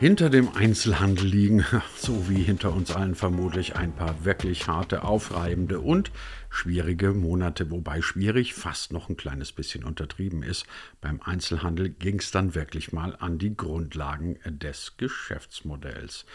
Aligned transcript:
hinter 0.00 0.30
dem 0.30 0.54
Einzelhandel 0.54 1.26
liegen, 1.26 1.64
so 1.96 2.28
wie 2.28 2.42
hinter 2.42 2.72
uns 2.72 2.92
allen 2.92 3.16
vermutlich 3.16 3.74
ein 3.74 3.92
paar 3.92 4.24
wirklich 4.24 4.68
harte, 4.68 5.02
aufreibende 5.02 5.80
und 5.80 6.12
schwierige 6.50 7.12
Monate, 7.12 7.70
wobei 7.72 8.00
schwierig 8.00 8.54
fast 8.54 8.92
noch 8.92 9.08
ein 9.08 9.16
kleines 9.16 9.50
bisschen 9.50 9.82
untertrieben 9.82 10.44
ist. 10.44 10.66
Beim 11.00 11.20
Einzelhandel 11.24 11.88
ging 11.88 12.20
es 12.20 12.30
dann 12.30 12.54
wirklich 12.54 12.92
mal 12.92 13.16
an 13.18 13.38
die 13.38 13.56
Grundlagen 13.56 14.38
des 14.46 14.96
Geschäftsmodells. 14.98 16.26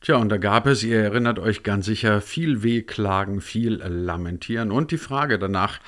Tja, 0.00 0.16
und 0.16 0.28
da 0.28 0.36
gab 0.36 0.66
es, 0.66 0.82
ihr 0.82 1.00
erinnert 1.00 1.38
euch 1.38 1.62
ganz 1.62 1.86
sicher, 1.86 2.20
viel 2.20 2.62
Wehklagen, 2.62 3.40
viel 3.40 3.74
Lamentieren 3.74 4.72
und 4.72 4.90
die 4.90 4.98
Frage 4.98 5.38
danach, 5.38 5.78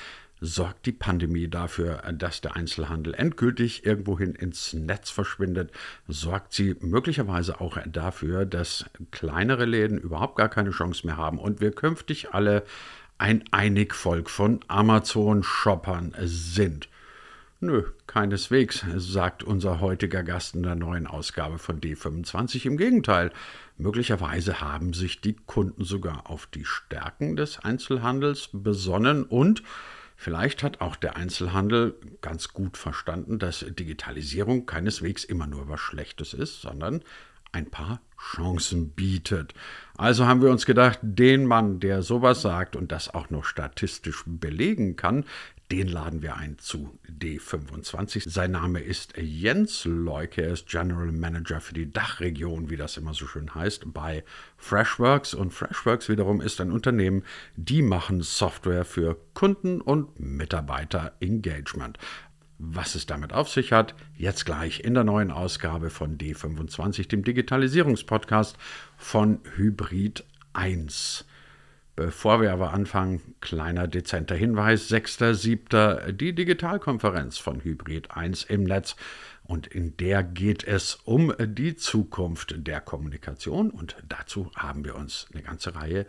sorgt 0.41 0.85
die 0.85 0.91
Pandemie 0.91 1.47
dafür, 1.47 2.01
dass 2.13 2.41
der 2.41 2.55
Einzelhandel 2.55 3.13
endgültig 3.13 3.85
irgendwohin 3.85 4.35
ins 4.35 4.73
Netz 4.73 5.09
verschwindet? 5.09 5.71
Sorgt 6.07 6.53
sie 6.53 6.75
möglicherweise 6.79 7.59
auch 7.61 7.77
dafür, 7.85 8.45
dass 8.45 8.85
kleinere 9.11 9.65
Läden 9.65 9.97
überhaupt 9.97 10.35
gar 10.37 10.49
keine 10.49 10.71
Chance 10.71 11.05
mehr 11.05 11.17
haben 11.17 11.39
und 11.39 11.61
wir 11.61 11.71
künftig 11.71 12.33
alle 12.33 12.63
ein 13.17 13.43
Einigvolk 13.51 14.29
von 14.29 14.61
Amazon-Shoppern 14.67 16.15
sind? 16.19 16.89
Nö, 17.61 17.83
keineswegs, 18.07 18.85
sagt 18.95 19.43
unser 19.43 19.81
heutiger 19.81 20.23
Gast 20.23 20.55
in 20.55 20.63
der 20.63 20.75
neuen 20.75 21.07
Ausgabe 21.07 21.57
von 21.57 21.81
D25. 21.81 22.65
Im 22.65 22.77
Gegenteil, 22.77 23.33
möglicherweise 23.77 24.61
haben 24.61 24.93
sich 24.93 25.19
die 25.19 25.35
Kunden 25.45 25.83
sogar 25.83 26.29
auf 26.29 26.45
die 26.45 26.63
Stärken 26.63 27.35
des 27.35 27.59
Einzelhandels 27.59 28.49
besonnen 28.53 29.25
und 29.25 29.61
Vielleicht 30.21 30.63
hat 30.63 30.81
auch 30.81 30.97
der 30.97 31.15
Einzelhandel 31.15 31.95
ganz 32.19 32.49
gut 32.49 32.75
verstanden, 32.75 33.39
dass 33.39 33.65
Digitalisierung 33.69 34.65
keineswegs 34.65 35.23
immer 35.23 35.47
nur 35.47 35.69
was 35.69 35.79
Schlechtes 35.79 36.33
ist, 36.33 36.59
sondern 36.59 37.03
ein 37.53 37.71
paar 37.71 38.01
Chancen 38.19 38.89
bietet. 38.89 39.53
Also 39.95 40.27
haben 40.27 40.41
wir 40.41 40.49
uns 40.51 40.65
gedacht, 40.65 40.99
den 41.01 41.45
Mann, 41.45 41.79
der 41.79 42.01
sowas 42.01 42.41
sagt 42.41 42.75
und 42.75 42.91
das 42.91 43.13
auch 43.13 43.29
noch 43.29 43.45
statistisch 43.45 44.25
belegen 44.25 44.97
kann, 44.97 45.23
den 45.71 45.87
laden 45.87 46.23
wir 46.23 46.35
ein 46.35 46.57
zu 46.57 46.97
D25. 47.07 48.27
Sein 48.27 48.51
Name 48.51 48.79
ist 48.79 49.13
Jens 49.17 49.85
Leuke, 49.85 50.41
er 50.41 50.53
ist 50.53 50.67
General 50.67 51.11
Manager 51.11 51.61
für 51.61 51.75
die 51.75 51.91
Dachregion, 51.91 52.71
wie 52.71 52.77
das 52.77 52.97
immer 52.97 53.13
so 53.13 53.27
schön 53.27 53.53
heißt, 53.53 53.93
bei 53.93 54.23
Freshworks. 54.57 55.35
Und 55.35 55.53
Freshworks 55.53 56.09
wiederum 56.09 56.41
ist 56.41 56.59
ein 56.59 56.71
Unternehmen, 56.71 57.23
die 57.55 57.83
machen 57.83 58.21
Software 58.23 58.83
für 58.83 59.17
Kunden- 59.35 59.81
und 59.81 60.19
Mitarbeiter-Engagement. 60.19 61.99
Was 62.57 62.95
es 62.95 63.05
damit 63.05 63.31
auf 63.31 63.49
sich 63.49 63.71
hat, 63.71 63.95
jetzt 64.17 64.45
gleich 64.45 64.81
in 64.81 64.95
der 64.95 65.03
neuen 65.03 65.31
Ausgabe 65.31 65.91
von 65.91 66.17
D25, 66.17 67.07
dem 67.07 67.23
Digitalisierungspodcast 67.23 68.57
von 68.97 69.39
Hybrid 69.55 70.25
1. 70.53 71.25
Bevor 71.99 72.41
wir 72.41 72.53
aber 72.53 72.71
anfangen, 72.71 73.35
kleiner 73.41 73.85
dezenter 73.85 74.33
Hinweis, 74.33 74.89
6.7. 74.89 76.13
die 76.13 76.33
Digitalkonferenz 76.33 77.37
von 77.39 77.61
Hybrid 77.61 78.11
1 78.11 78.45
im 78.45 78.63
Netz 78.63 78.95
und 79.43 79.67
in 79.67 79.97
der 79.97 80.23
geht 80.23 80.63
es 80.63 80.95
um 81.03 81.33
die 81.37 81.75
Zukunft 81.75 82.55
der 82.65 82.79
Kommunikation 82.79 83.69
und 83.69 83.97
dazu 84.07 84.49
haben 84.55 84.85
wir 84.85 84.95
uns 84.95 85.27
eine 85.33 85.43
ganze 85.43 85.75
Reihe 85.75 86.05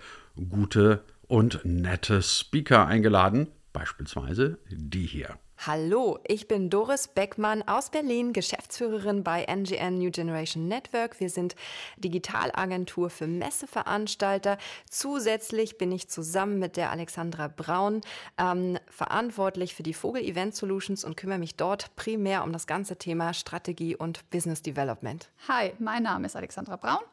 gute 0.49 1.03
und 1.27 1.65
nette 1.65 2.23
Speaker 2.23 2.87
eingeladen, 2.87 3.49
beispielsweise 3.73 4.59
die 4.71 5.07
hier. 5.07 5.41
Hallo, 5.67 6.19
ich 6.27 6.49
bin 6.49 6.71
Doris 6.71 7.07
Beckmann 7.07 7.61
aus 7.69 7.91
Berlin, 7.91 8.33
Geschäftsführerin 8.33 9.23
bei 9.23 9.45
NGN 9.45 9.99
New 9.99 10.11
Generation 10.11 10.69
Network. 10.69 11.21
Wir 11.21 11.29
sind 11.29 11.55
Digitalagentur 11.99 13.11
für 13.11 13.27
Messeveranstalter. 13.27 14.57
Zusätzlich 14.89 15.77
bin 15.77 15.93
ich 15.93 16.09
zusammen 16.09 16.59
mit 16.59 16.79
der 16.79 16.91
Alexandra 16.91 17.49
Braun 17.49 18.01
ähm, 18.39 18.79
verantwortlich 18.89 19.75
für 19.75 19.83
die 19.83 19.93
Vogel 19.93 20.23
Event 20.23 20.55
Solutions 20.55 21.05
und 21.05 21.19
kümmere 21.19 21.39
mich 21.39 21.57
dort 21.57 21.95
primär 21.95 22.43
um 22.43 22.55
das 22.55 22.67
ganze 22.67 22.97
Thema 22.97 23.35
Strategie 23.35 23.95
und 23.95 24.31
Business 24.31 24.63
Development. 24.63 25.29
Hi, 25.47 25.75
mein 25.79 26.05
Name 26.05 26.25
ist 26.25 26.37
Alexandra 26.37 26.77
Braun. 26.77 27.05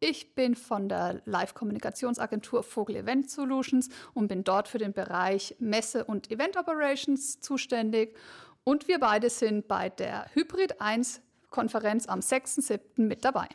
Ich 0.00 0.36
bin 0.36 0.54
von 0.54 0.88
der 0.88 1.22
Live-Kommunikationsagentur 1.24 2.62
Vogel 2.62 2.96
Event 2.96 3.30
Solutions 3.30 3.88
und 4.14 4.28
bin 4.28 4.44
dort 4.44 4.68
für 4.68 4.78
den 4.78 4.92
Bereich 4.92 5.56
Messe 5.58 6.04
und 6.04 6.30
Event 6.30 6.56
Operations 6.56 7.40
zuständig. 7.40 8.16
Und 8.62 8.86
wir 8.86 9.00
beide 9.00 9.28
sind 9.28 9.66
bei 9.66 9.88
der 9.88 10.26
Hybrid 10.34 10.80
1 10.80 11.20
Konferenz 11.50 12.06
am 12.06 12.20
6.7. 12.20 12.80
mit 12.96 13.24
dabei. 13.24 13.48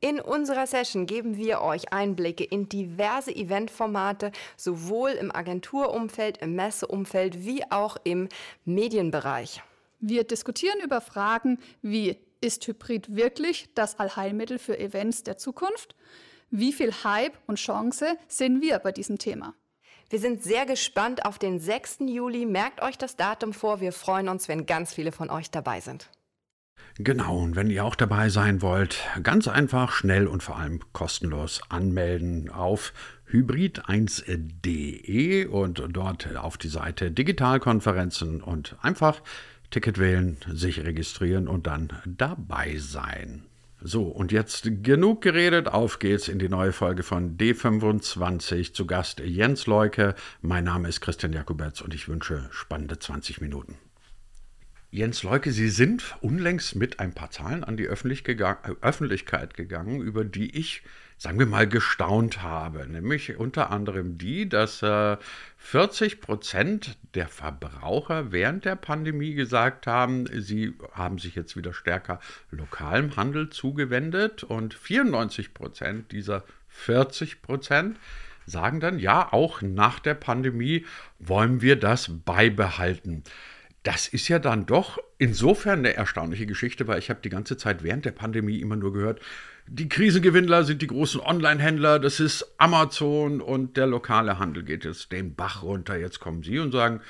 In 0.00 0.18
unserer 0.18 0.66
Session 0.66 1.04
geben 1.04 1.36
wir 1.36 1.60
euch 1.60 1.92
Einblicke 1.92 2.44
in 2.44 2.70
diverse 2.70 3.36
Eventformate, 3.36 4.32
sowohl 4.56 5.10
im 5.10 5.34
Agenturumfeld, 5.34 6.38
im 6.38 6.54
Messeumfeld 6.54 7.44
wie 7.44 7.70
auch 7.70 7.98
im 8.04 8.30
Medienbereich. 8.64 9.62
Wir 10.00 10.24
diskutieren 10.24 10.80
über 10.82 11.02
Fragen 11.02 11.58
wie 11.82 12.16
ist 12.40 12.66
Hybrid 12.66 13.14
wirklich 13.14 13.68
das 13.74 13.98
Allheilmittel 13.98 14.58
für 14.58 14.78
Events 14.78 15.24
der 15.24 15.36
Zukunft? 15.36 15.94
Wie 16.50 16.72
viel 16.72 16.92
Hype 17.04 17.36
und 17.46 17.56
Chance 17.56 18.16
sehen 18.26 18.62
wir 18.62 18.78
bei 18.78 18.92
diesem 18.92 19.18
Thema? 19.18 19.52
Wir 20.08 20.18
sind 20.18 20.42
sehr 20.42 20.64
gespannt 20.64 21.26
auf 21.26 21.38
den 21.38 21.60
6. 21.60 21.98
Juli. 22.06 22.46
Merkt 22.46 22.80
euch 22.82 22.96
das 22.96 23.16
Datum 23.16 23.52
vor. 23.52 23.82
Wir 23.82 23.92
freuen 23.92 24.30
uns, 24.30 24.48
wenn 24.48 24.64
ganz 24.66 24.94
viele 24.94 25.12
von 25.12 25.28
euch 25.28 25.50
dabei 25.50 25.80
sind. 25.80 26.08
Genau, 26.98 27.38
und 27.38 27.54
wenn 27.54 27.70
ihr 27.70 27.84
auch 27.84 27.94
dabei 27.94 28.30
sein 28.30 28.62
wollt, 28.62 28.98
ganz 29.22 29.46
einfach, 29.48 29.92
schnell 29.92 30.26
und 30.26 30.42
vor 30.42 30.58
allem 30.58 30.80
kostenlos 30.92 31.60
anmelden 31.68 32.50
auf 32.50 32.92
hybrid1.de 33.30 35.46
und 35.46 35.84
dort 35.90 36.36
auf 36.36 36.58
die 36.58 36.66
Seite 36.68 37.12
Digitalkonferenzen 37.12 38.42
und 38.42 38.76
einfach 38.82 39.22
Ticket 39.70 39.98
wählen, 39.98 40.36
sich 40.52 40.84
registrieren 40.84 41.46
und 41.48 41.66
dann 41.66 41.92
dabei 42.04 42.76
sein. 42.78 43.44
So, 43.82 44.02
und 44.04 44.30
jetzt 44.30 44.68
genug 44.82 45.22
geredet, 45.22 45.68
auf 45.68 46.00
geht's 46.00 46.28
in 46.28 46.38
die 46.38 46.50
neue 46.50 46.72
Folge 46.72 47.02
von 47.02 47.38
D25. 47.38 48.74
Zu 48.74 48.86
Gast 48.86 49.20
Jens 49.20 49.66
Leuke. 49.66 50.14
Mein 50.42 50.64
Name 50.64 50.88
ist 50.88 51.00
Christian 51.00 51.32
Jakubetz 51.32 51.80
und 51.80 51.94
ich 51.94 52.06
wünsche 52.06 52.48
spannende 52.50 52.98
20 52.98 53.40
Minuten. 53.40 53.78
Jens 54.90 55.22
Leuke, 55.22 55.52
Sie 55.52 55.70
sind 55.70 56.16
unlängst 56.20 56.74
mit 56.74 56.98
ein 56.98 57.14
paar 57.14 57.30
Zahlen 57.30 57.62
an 57.62 57.76
die 57.76 57.86
Öffentlichkeit 57.86 59.54
gegangen, 59.54 60.02
über 60.02 60.24
die 60.24 60.50
ich 60.58 60.82
sagen 61.20 61.38
wir 61.38 61.44
mal, 61.44 61.68
gestaunt 61.68 62.42
habe. 62.42 62.86
Nämlich 62.88 63.36
unter 63.36 63.70
anderem 63.70 64.16
die, 64.16 64.48
dass 64.48 64.82
äh, 64.82 65.18
40 65.58 66.22
Prozent 66.22 66.96
der 67.12 67.28
Verbraucher 67.28 68.32
während 68.32 68.64
der 68.64 68.74
Pandemie 68.74 69.34
gesagt 69.34 69.86
haben, 69.86 70.24
sie 70.40 70.72
haben 70.92 71.18
sich 71.18 71.34
jetzt 71.34 71.58
wieder 71.58 71.74
stärker 71.74 72.20
lokalem 72.50 73.16
Handel 73.16 73.50
zugewendet 73.50 74.44
und 74.44 74.72
94 74.72 75.52
Prozent 75.52 76.10
dieser 76.10 76.42
40 76.68 77.42
Prozent 77.42 77.98
sagen 78.46 78.80
dann, 78.80 78.98
ja, 78.98 79.30
auch 79.30 79.60
nach 79.60 79.98
der 79.98 80.14
Pandemie 80.14 80.86
wollen 81.18 81.60
wir 81.60 81.76
das 81.76 82.10
beibehalten. 82.24 83.24
Das 83.82 84.08
ist 84.08 84.28
ja 84.28 84.38
dann 84.38 84.64
doch 84.64 84.98
insofern 85.18 85.80
eine 85.80 85.92
erstaunliche 85.92 86.46
Geschichte, 86.46 86.86
weil 86.86 86.98
ich 86.98 87.10
habe 87.10 87.20
die 87.22 87.28
ganze 87.28 87.58
Zeit 87.58 87.82
während 87.82 88.06
der 88.06 88.12
Pandemie 88.12 88.58
immer 88.58 88.76
nur 88.76 88.94
gehört, 88.94 89.20
die 89.72 89.88
Krisengewinnler 89.88 90.64
sind 90.64 90.82
die 90.82 90.88
großen 90.88 91.20
Online-Händler, 91.20 92.00
das 92.00 92.18
ist 92.18 92.54
Amazon 92.58 93.40
und 93.40 93.76
der 93.76 93.86
lokale 93.86 94.40
Handel 94.40 94.64
geht 94.64 94.84
jetzt 94.84 95.12
den 95.12 95.36
Bach 95.36 95.62
runter. 95.62 95.96
Jetzt 95.96 96.18
kommen 96.18 96.42
Sie 96.42 96.58
und 96.58 96.72
sagen, 96.72 97.00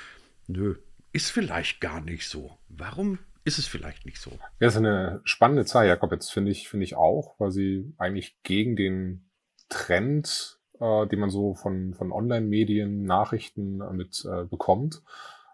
nö, 0.47 0.75
ist 1.11 1.31
vielleicht 1.31 1.81
gar 1.81 2.01
nicht 2.01 2.29
so. 2.29 2.57
Warum 2.69 3.17
ist 3.45 3.57
es 3.57 3.65
vielleicht 3.65 4.05
nicht 4.05 4.19
so? 4.19 4.29
Ja, 4.29 4.37
das 4.59 4.75
ist 4.75 4.77
eine 4.77 5.21
spannende 5.23 5.65
Zahl, 5.65 5.87
Jakob. 5.87 6.11
Jetzt 6.11 6.31
finde 6.31 6.51
ich, 6.51 6.69
finde 6.69 6.83
ich 6.83 6.95
auch, 6.95 7.33
weil 7.39 7.49
sie 7.49 7.95
eigentlich 7.97 8.37
gegen 8.43 8.75
den 8.75 9.25
Trend, 9.67 10.59
äh, 10.79 11.07
den 11.07 11.19
man 11.19 11.31
so 11.31 11.55
von, 11.55 11.95
von 11.95 12.11
Online-Medien, 12.11 13.05
Nachrichten 13.05 13.81
äh, 13.81 13.91
mit 13.91 14.23
äh, 14.23 14.45
bekommt, 14.45 15.01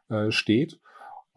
äh, 0.09 0.31
steht. 0.31 0.81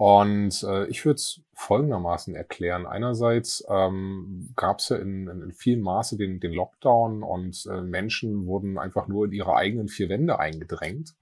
Und 0.00 0.62
äh, 0.62 0.86
ich 0.86 1.04
würde 1.04 1.16
es 1.16 1.42
folgendermaßen 1.52 2.34
erklären. 2.34 2.86
Einerseits 2.86 3.62
ähm, 3.68 4.48
gab 4.56 4.78
es 4.78 4.88
ja 4.88 4.96
in, 4.96 5.28
in, 5.28 5.42
in 5.42 5.52
vielen 5.52 5.82
Maße 5.82 6.16
den, 6.16 6.40
den 6.40 6.54
Lockdown 6.54 7.22
und 7.22 7.66
äh, 7.70 7.82
Menschen 7.82 8.46
wurden 8.46 8.78
einfach 8.78 9.08
nur 9.08 9.26
in 9.26 9.32
ihre 9.32 9.54
eigenen 9.56 9.88
vier 9.88 10.08
Wände 10.08 10.38
eingedrängt. 10.38 11.12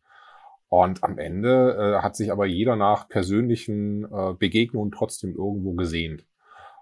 Und 0.68 1.02
am 1.02 1.18
Ende 1.18 1.96
äh, 1.98 2.02
hat 2.04 2.14
sich 2.14 2.30
aber 2.30 2.46
jeder 2.46 2.76
nach 2.76 3.08
persönlichen 3.08 4.04
äh, 4.04 4.34
Begegnungen 4.34 4.92
trotzdem 4.92 5.34
irgendwo 5.34 5.72
gesehnt. 5.72 6.24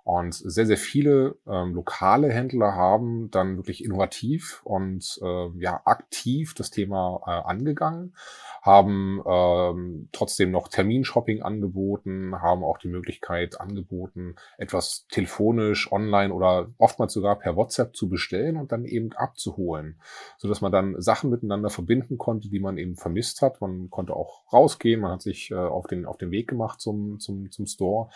Und 0.06 0.35
sehr, 0.35 0.67
sehr 0.67 0.76
viele 0.76 1.35
ähm, 1.49 1.75
lokale 1.75 2.32
Händler 2.32 2.76
haben 2.76 3.29
dann 3.32 3.56
wirklich 3.56 3.85
innovativ 3.85 4.61
und 4.62 5.19
äh, 5.20 5.49
ja 5.58 5.81
aktiv 5.85 6.55
das 6.55 6.70
Thema 6.70 7.23
äh, 7.26 7.31
angegangen 7.31 8.14
haben 8.67 9.23
ähm, 9.25 10.08
trotzdem 10.11 10.50
noch 10.50 10.67
Terminshopping 10.67 11.41
angeboten, 11.41 12.35
haben 12.43 12.64
auch 12.64 12.79
die 12.79 12.88
Möglichkeit 12.88 13.61
angeboten, 13.61 14.35
etwas 14.58 15.06
telefonisch, 15.08 15.93
online 15.93 16.35
oder 16.35 16.69
oftmals 16.76 17.12
sogar 17.12 17.38
per 17.38 17.55
WhatsApp 17.55 17.94
zu 17.94 18.09
bestellen 18.09 18.56
und 18.56 18.73
dann 18.73 18.85
eben 18.85 19.12
abzuholen, 19.12 20.00
so 20.37 20.49
dass 20.49 20.62
man 20.62 20.73
dann 20.73 21.00
Sachen 21.00 21.31
miteinander 21.31 21.70
verbinden 21.70 22.19
konnte, 22.19 22.49
die 22.49 22.59
man 22.59 22.76
eben 22.76 22.97
vermisst 22.97 23.41
hat. 23.41 23.61
Man 23.61 23.88
konnte 23.88 24.14
auch 24.14 24.43
rausgehen, 24.52 25.00
man 25.00 25.12
hat 25.12 25.23
sich 25.23 25.52
äh, 25.52 25.55
auf 25.55 25.87
den 25.87 26.05
auf 26.05 26.19
den 26.19 26.32
Weg 26.32 26.49
gemacht 26.49 26.81
zum 26.81 27.20
zum 27.20 27.52
zum 27.52 27.67
Store 27.67 28.11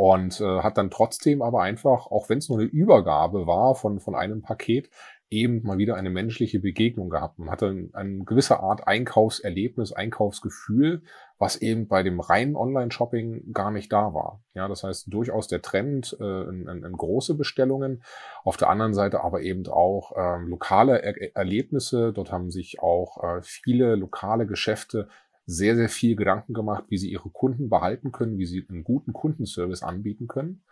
und 0.00 0.40
äh, 0.40 0.62
hat 0.62 0.78
dann 0.78 0.90
trotzdem 0.90 1.42
aber 1.42 1.60
einfach, 1.60 2.06
auch 2.06 2.30
wenn 2.30 2.38
es 2.38 2.48
nur 2.48 2.58
eine 2.58 2.68
Übergabe 2.68 3.46
war 3.46 3.74
von 3.74 4.00
von 4.00 4.14
einem 4.14 4.40
Paket, 4.40 4.88
eben 5.28 5.62
mal 5.62 5.76
wieder 5.76 5.94
eine 5.94 6.08
menschliche 6.08 6.58
Begegnung 6.58 7.10
gehabt. 7.10 7.38
Man 7.38 7.50
hatte 7.50 7.90
eine 7.92 8.24
gewisse 8.24 8.60
Art 8.60 8.88
Einkaufserlebnis, 8.88 9.92
Einkaufsgefühl, 9.92 11.02
was 11.38 11.56
eben 11.56 11.86
bei 11.86 12.02
dem 12.02 12.18
reinen 12.18 12.56
Online-Shopping 12.56 13.52
gar 13.52 13.70
nicht 13.70 13.92
da 13.92 14.14
war. 14.14 14.40
Ja, 14.54 14.68
das 14.68 14.84
heißt 14.84 15.12
durchaus 15.12 15.48
der 15.48 15.60
Trend 15.60 16.16
äh, 16.18 16.42
in, 16.48 16.66
in, 16.66 16.82
in 16.82 16.92
große 16.92 17.34
Bestellungen. 17.34 18.02
Auf 18.42 18.56
der 18.56 18.70
anderen 18.70 18.94
Seite 18.94 19.22
aber 19.22 19.42
eben 19.42 19.66
auch 19.66 20.16
äh, 20.16 20.42
lokale 20.46 21.02
er 21.02 21.36
Erlebnisse. 21.36 22.14
Dort 22.14 22.32
haben 22.32 22.50
sich 22.50 22.80
auch 22.80 23.22
äh, 23.22 23.42
viele 23.42 23.96
lokale 23.96 24.46
Geschäfte 24.46 25.08
sehr, 25.46 25.76
sehr 25.76 25.88
viel 25.88 26.16
Gedanken 26.16 26.54
gemacht, 26.54 26.84
wie 26.88 26.98
sie 26.98 27.10
ihre 27.10 27.30
Kunden 27.30 27.68
behalten 27.68 28.12
können, 28.12 28.38
wie 28.38 28.46
sie 28.46 28.66
einen 28.68 28.84
guten 28.84 29.12
Kundenservice 29.12 29.82
anbieten 29.82 30.28
können. 30.28 30.62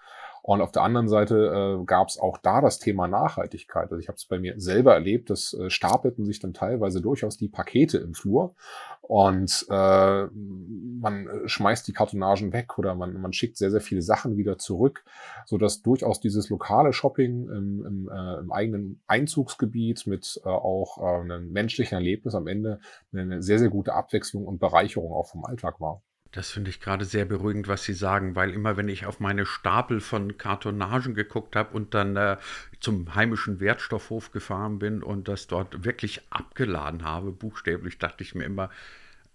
Und 0.49 0.63
auf 0.63 0.73
der 0.73 0.81
anderen 0.81 1.09
Seite 1.09 1.79
äh, 1.79 1.85
gab 1.85 2.09
es 2.09 2.19
auch 2.19 2.39
da 2.39 2.63
das 2.63 2.79
Thema 2.79 3.07
Nachhaltigkeit. 3.07 3.91
Also 3.91 3.99
ich 3.99 4.09
habe 4.09 4.17
es 4.17 4.25
bei 4.25 4.39
mir 4.39 4.59
selber 4.59 4.95
erlebt, 4.95 5.29
das 5.29 5.53
äh, 5.53 5.69
stapelten 5.69 6.25
sich 6.25 6.41
dann 6.41 6.55
teilweise 6.55 7.03
durchaus 7.03 7.37
die 7.37 7.49
Pakete 7.51 7.99
im 7.99 8.15
Flur 8.15 8.55
und 9.03 9.67
äh, 9.69 10.25
man 10.25 11.29
schmeißt 11.45 11.87
die 11.87 11.93
Kartonagen 11.93 12.55
weg 12.55 12.79
oder 12.79 12.95
man, 12.95 13.21
man 13.21 13.35
schickt 13.35 13.59
sehr, 13.59 13.71
sehr 13.71 13.83
viele 13.83 14.01
Sachen 14.01 14.39
wieder 14.39 14.57
zurück, 14.57 15.05
so 15.45 15.59
dass 15.59 15.83
durchaus 15.83 16.19
dieses 16.19 16.49
lokale 16.49 16.95
Shopping 16.95 17.51
im, 17.51 17.85
im, 17.85 18.09
äh, 18.11 18.39
im 18.39 18.51
eigenen 18.51 19.03
Einzugsgebiet 19.07 20.07
mit 20.07 20.41
äh, 20.47 20.49
auch 20.49 20.97
äh, 20.97 21.21
einem 21.21 21.53
menschlichen 21.53 21.97
Erlebnis 21.97 22.35
am 22.35 22.47
Ende 22.47 22.81
eine 23.13 23.43
sehr, 23.43 23.59
sehr 23.59 23.69
gute 23.69 23.93
Abwechslung 23.93 24.47
und 24.47 24.61
Bereicherung 24.61 25.13
auch 25.13 25.27
vom 25.27 25.45
Alltag 25.45 25.79
war. 25.79 26.01
Das 26.33 26.51
finde 26.51 26.69
ich 26.71 26.81
gerade 26.81 27.07
sehr 27.07 27.25
beruhigend, 27.25 27.69
was 27.69 27.85
Sie 27.85 27.95
sagen, 27.95 28.37
weil 28.37 28.51
immer, 28.51 28.77
wenn 28.77 28.89
ich 28.89 29.07
auf 29.07 29.19
meine 29.19 29.47
Stapel 29.47 30.01
von 30.01 30.37
Kartonagen 30.37 31.15
geguckt 31.15 31.57
habe 31.57 31.75
und 31.75 31.95
dann 31.95 32.17
äh, 32.17 32.37
zum 32.81 33.15
heimischen 33.15 33.61
Wertstoffhof 33.61 34.31
gefahren 34.31 34.79
bin 34.79 35.03
und 35.03 35.27
das 35.27 35.47
dort 35.47 35.85
wirklich 35.85 36.21
abgeladen 36.29 37.03
habe, 37.05 37.33
buchstäblich, 37.33 37.99
dachte 37.99 38.23
ich 38.23 38.35
mir 38.35 38.45
immer, 38.45 38.69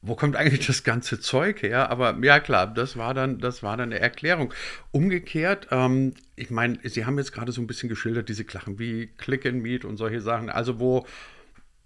wo 0.04 0.16
kommt 0.16 0.36
eigentlich 0.36 0.68
das 0.68 0.84
ganze 0.84 1.20
Zeug 1.20 1.64
her? 1.64 1.90
Aber 1.90 2.16
ja, 2.22 2.40
klar, 2.40 2.68
das 2.68 2.98
war 2.98 3.14
dann, 3.14 3.40
das 3.40 3.64
war 3.64 3.78
dann 3.78 3.92
eine 3.92 4.00
Erklärung. 4.00 4.54
Umgekehrt, 4.92 5.70
ähm, 5.72 6.14
ich 6.36 6.52
meine, 6.52 6.78
Sie 6.84 7.06
haben 7.06 7.18
jetzt 7.18 7.32
gerade 7.32 7.52
so 7.52 7.62
ein 7.62 7.68
bisschen 7.68 7.90
geschildert, 7.90 8.30
diese 8.30 8.44
Klachen 8.44 8.78
wie 8.80 9.08
Click 9.18 9.46
and 9.46 9.64
Meet 9.64 9.86
und 9.86 9.98
solche 9.98 10.22
Sachen, 10.22 10.50
also 10.50 10.80
wo 10.80 11.08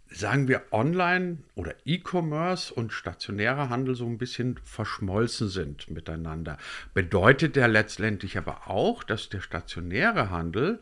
sagen 0.09 0.47
wir, 0.47 0.63
Online 0.71 1.39
oder 1.55 1.73
E-Commerce 1.85 2.73
und 2.73 2.93
stationärer 2.93 3.69
Handel 3.69 3.95
so 3.95 4.05
ein 4.05 4.17
bisschen 4.17 4.59
verschmolzen 4.63 5.49
sind 5.49 5.89
miteinander. 5.89 6.57
Bedeutet 6.93 7.55
der 7.55 7.67
letztendlich 7.67 8.37
aber 8.37 8.69
auch, 8.69 9.03
dass 9.03 9.29
der 9.29 9.41
stationäre 9.41 10.29
Handel 10.29 10.79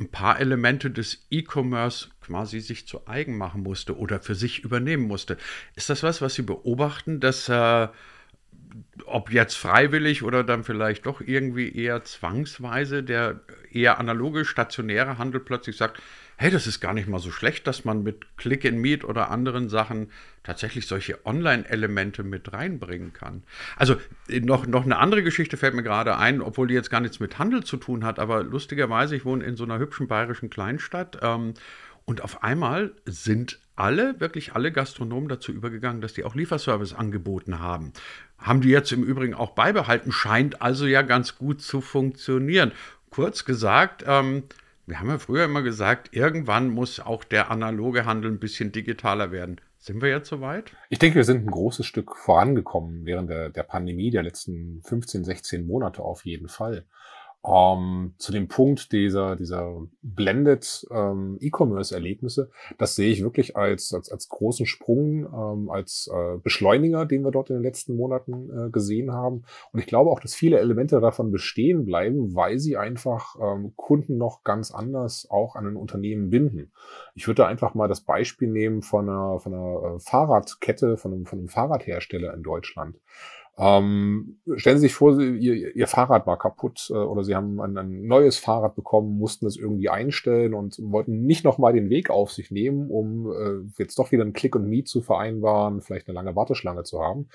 ein 0.00 0.10
paar 0.10 0.38
Elemente 0.40 0.90
des 0.90 1.26
E-Commerce 1.30 2.08
quasi 2.20 2.60
sich 2.60 2.86
zu 2.86 3.08
eigen 3.08 3.36
machen 3.36 3.62
musste 3.62 3.98
oder 3.98 4.20
für 4.20 4.34
sich 4.34 4.60
übernehmen 4.60 5.08
musste. 5.08 5.36
Ist 5.74 5.90
das 5.90 6.02
was, 6.02 6.22
was 6.22 6.34
Sie 6.34 6.42
beobachten, 6.42 7.18
dass 7.18 7.48
äh, 7.48 7.88
ob 9.06 9.32
jetzt 9.32 9.56
freiwillig 9.56 10.22
oder 10.22 10.44
dann 10.44 10.62
vielleicht 10.62 11.06
doch 11.06 11.20
irgendwie 11.20 11.74
eher 11.74 12.04
zwangsweise 12.04 13.02
der 13.02 13.40
eher 13.72 13.98
analoge 13.98 14.44
stationäre 14.44 15.18
Handel 15.18 15.40
plötzlich 15.40 15.76
sagt, 15.76 16.00
hey, 16.40 16.52
das 16.52 16.68
ist 16.68 16.78
gar 16.78 16.94
nicht 16.94 17.08
mal 17.08 17.18
so 17.18 17.32
schlecht, 17.32 17.66
dass 17.66 17.84
man 17.84 18.04
mit 18.04 18.36
Click 18.36 18.64
and 18.64 18.78
Meet 18.78 19.04
oder 19.04 19.30
anderen 19.30 19.68
Sachen 19.68 20.12
tatsächlich 20.44 20.86
solche 20.86 21.26
Online-Elemente 21.26 22.22
mit 22.22 22.52
reinbringen 22.52 23.12
kann. 23.12 23.42
Also 23.76 23.96
noch, 24.28 24.64
noch 24.66 24.84
eine 24.84 24.98
andere 24.98 25.24
Geschichte 25.24 25.56
fällt 25.56 25.74
mir 25.74 25.82
gerade 25.82 26.16
ein, 26.16 26.40
obwohl 26.40 26.68
die 26.68 26.74
jetzt 26.74 26.90
gar 26.90 27.00
nichts 27.00 27.18
mit 27.18 27.40
Handel 27.40 27.64
zu 27.64 27.76
tun 27.76 28.04
hat, 28.04 28.20
aber 28.20 28.44
lustigerweise, 28.44 29.16
ich 29.16 29.24
wohne 29.24 29.44
in 29.44 29.56
so 29.56 29.64
einer 29.64 29.80
hübschen 29.80 30.06
bayerischen 30.06 30.48
Kleinstadt 30.48 31.18
ähm, 31.22 31.54
und 32.04 32.22
auf 32.22 32.44
einmal 32.44 32.92
sind 33.04 33.58
alle, 33.74 34.20
wirklich 34.20 34.54
alle 34.54 34.70
Gastronomen 34.70 35.28
dazu 35.28 35.50
übergegangen, 35.50 36.00
dass 36.00 36.14
die 36.14 36.24
auch 36.24 36.36
Lieferservice 36.36 36.94
angeboten 36.94 37.58
haben. 37.58 37.92
Haben 38.38 38.60
die 38.60 38.70
jetzt 38.70 38.92
im 38.92 39.02
Übrigen 39.02 39.34
auch 39.34 39.50
beibehalten, 39.50 40.12
scheint 40.12 40.62
also 40.62 40.86
ja 40.86 41.02
ganz 41.02 41.36
gut 41.36 41.62
zu 41.62 41.80
funktionieren. 41.80 42.70
Kurz 43.10 43.44
gesagt, 43.44 44.04
ähm, 44.06 44.44
wir 44.88 45.00
haben 45.00 45.10
ja 45.10 45.18
früher 45.18 45.44
immer 45.44 45.62
gesagt, 45.62 46.16
irgendwann 46.16 46.70
muss 46.70 46.98
auch 46.98 47.22
der 47.22 47.50
analoge 47.50 48.06
Handel 48.06 48.30
ein 48.30 48.38
bisschen 48.38 48.72
digitaler 48.72 49.30
werden. 49.30 49.60
Sind 49.78 50.00
wir 50.00 50.08
jetzt 50.08 50.28
soweit? 50.28 50.72
Ich 50.88 50.98
denke, 50.98 51.16
wir 51.16 51.24
sind 51.24 51.44
ein 51.44 51.50
großes 51.50 51.84
Stück 51.84 52.16
vorangekommen 52.16 53.04
während 53.04 53.28
der, 53.28 53.50
der 53.50 53.62
Pandemie 53.64 54.10
der 54.10 54.22
letzten 54.22 54.82
15, 54.82 55.24
16 55.24 55.66
Monate 55.66 56.02
auf 56.02 56.24
jeden 56.24 56.48
Fall. 56.48 56.86
Ähm, 57.46 58.14
zu 58.18 58.32
dem 58.32 58.48
Punkt 58.48 58.90
dieser, 58.92 59.36
dieser 59.36 59.80
Blended 60.02 60.86
ähm, 60.90 61.38
E-Commerce-Erlebnisse, 61.40 62.50
das 62.78 62.96
sehe 62.96 63.10
ich 63.10 63.22
wirklich 63.22 63.56
als, 63.56 63.94
als, 63.94 64.10
als 64.10 64.28
großen 64.28 64.66
Sprung, 64.66 65.24
ähm, 65.24 65.70
als 65.70 66.10
äh, 66.12 66.38
Beschleuniger, 66.38 67.06
den 67.06 67.22
wir 67.22 67.30
dort 67.30 67.50
in 67.50 67.56
den 67.56 67.62
letzten 67.62 67.96
Monaten 67.96 68.50
äh, 68.50 68.70
gesehen 68.70 69.12
haben. 69.12 69.44
Und 69.72 69.78
ich 69.78 69.86
glaube 69.86 70.10
auch, 70.10 70.18
dass 70.18 70.34
viele 70.34 70.58
Elemente 70.58 71.00
davon 71.00 71.30
bestehen 71.30 71.84
bleiben, 71.84 72.34
weil 72.34 72.58
sie 72.58 72.76
einfach 72.76 73.36
ähm, 73.40 73.72
Kunden 73.76 74.18
noch 74.18 74.42
ganz 74.42 74.72
anders 74.72 75.28
auch 75.30 75.54
an 75.54 75.66
ein 75.68 75.76
Unternehmen 75.76 76.30
binden. 76.30 76.72
Ich 77.14 77.28
würde 77.28 77.42
da 77.42 77.48
einfach 77.48 77.74
mal 77.74 77.88
das 77.88 78.00
Beispiel 78.00 78.48
nehmen 78.48 78.82
von 78.82 79.08
einer, 79.08 79.38
von 79.38 79.54
einer 79.54 79.94
äh, 79.94 80.00
Fahrradkette, 80.00 80.96
von 80.96 81.12
einem, 81.12 81.24
von 81.24 81.38
einem 81.38 81.48
Fahrradhersteller 81.48 82.34
in 82.34 82.42
Deutschland. 82.42 82.98
Ähm, 83.60 84.38
stellen 84.56 84.78
Sie 84.78 84.82
sich 84.82 84.94
vor, 84.94 85.18
ihr, 85.20 85.74
Ihr 85.74 85.86
Fahrrad 85.88 86.28
war 86.28 86.38
kaputt 86.38 86.88
äh, 86.90 86.94
oder 86.94 87.24
Sie 87.24 87.34
haben 87.34 87.60
ein, 87.60 87.76
ein, 87.76 88.06
neues 88.06 88.38
Fahrrad 88.38 88.76
bekommen, 88.76 89.18
mussten 89.18 89.46
es 89.46 89.56
irgendwie 89.56 89.88
einstellen 89.88 90.54
und 90.54 90.78
wollten 90.80 91.24
nicht 91.24 91.44
nochmal 91.44 91.72
den 91.72 91.90
Weg 91.90 92.08
auf 92.08 92.30
sich 92.30 92.52
nehmen, 92.52 92.88
um 92.88 93.32
äh, 93.32 93.82
jetzt 93.82 93.98
doch 93.98 94.12
wieder 94.12 94.24
ein 94.24 94.32
Click 94.32 94.54
und 94.54 94.68
Meet 94.68 94.86
zu 94.86 95.02
vereinbaren, 95.02 95.80
vielleicht 95.80 96.06
eine 96.06 96.14
lange 96.14 96.36
Warteschlange 96.36 96.84
zu 96.84 97.00
haben, 97.00 97.28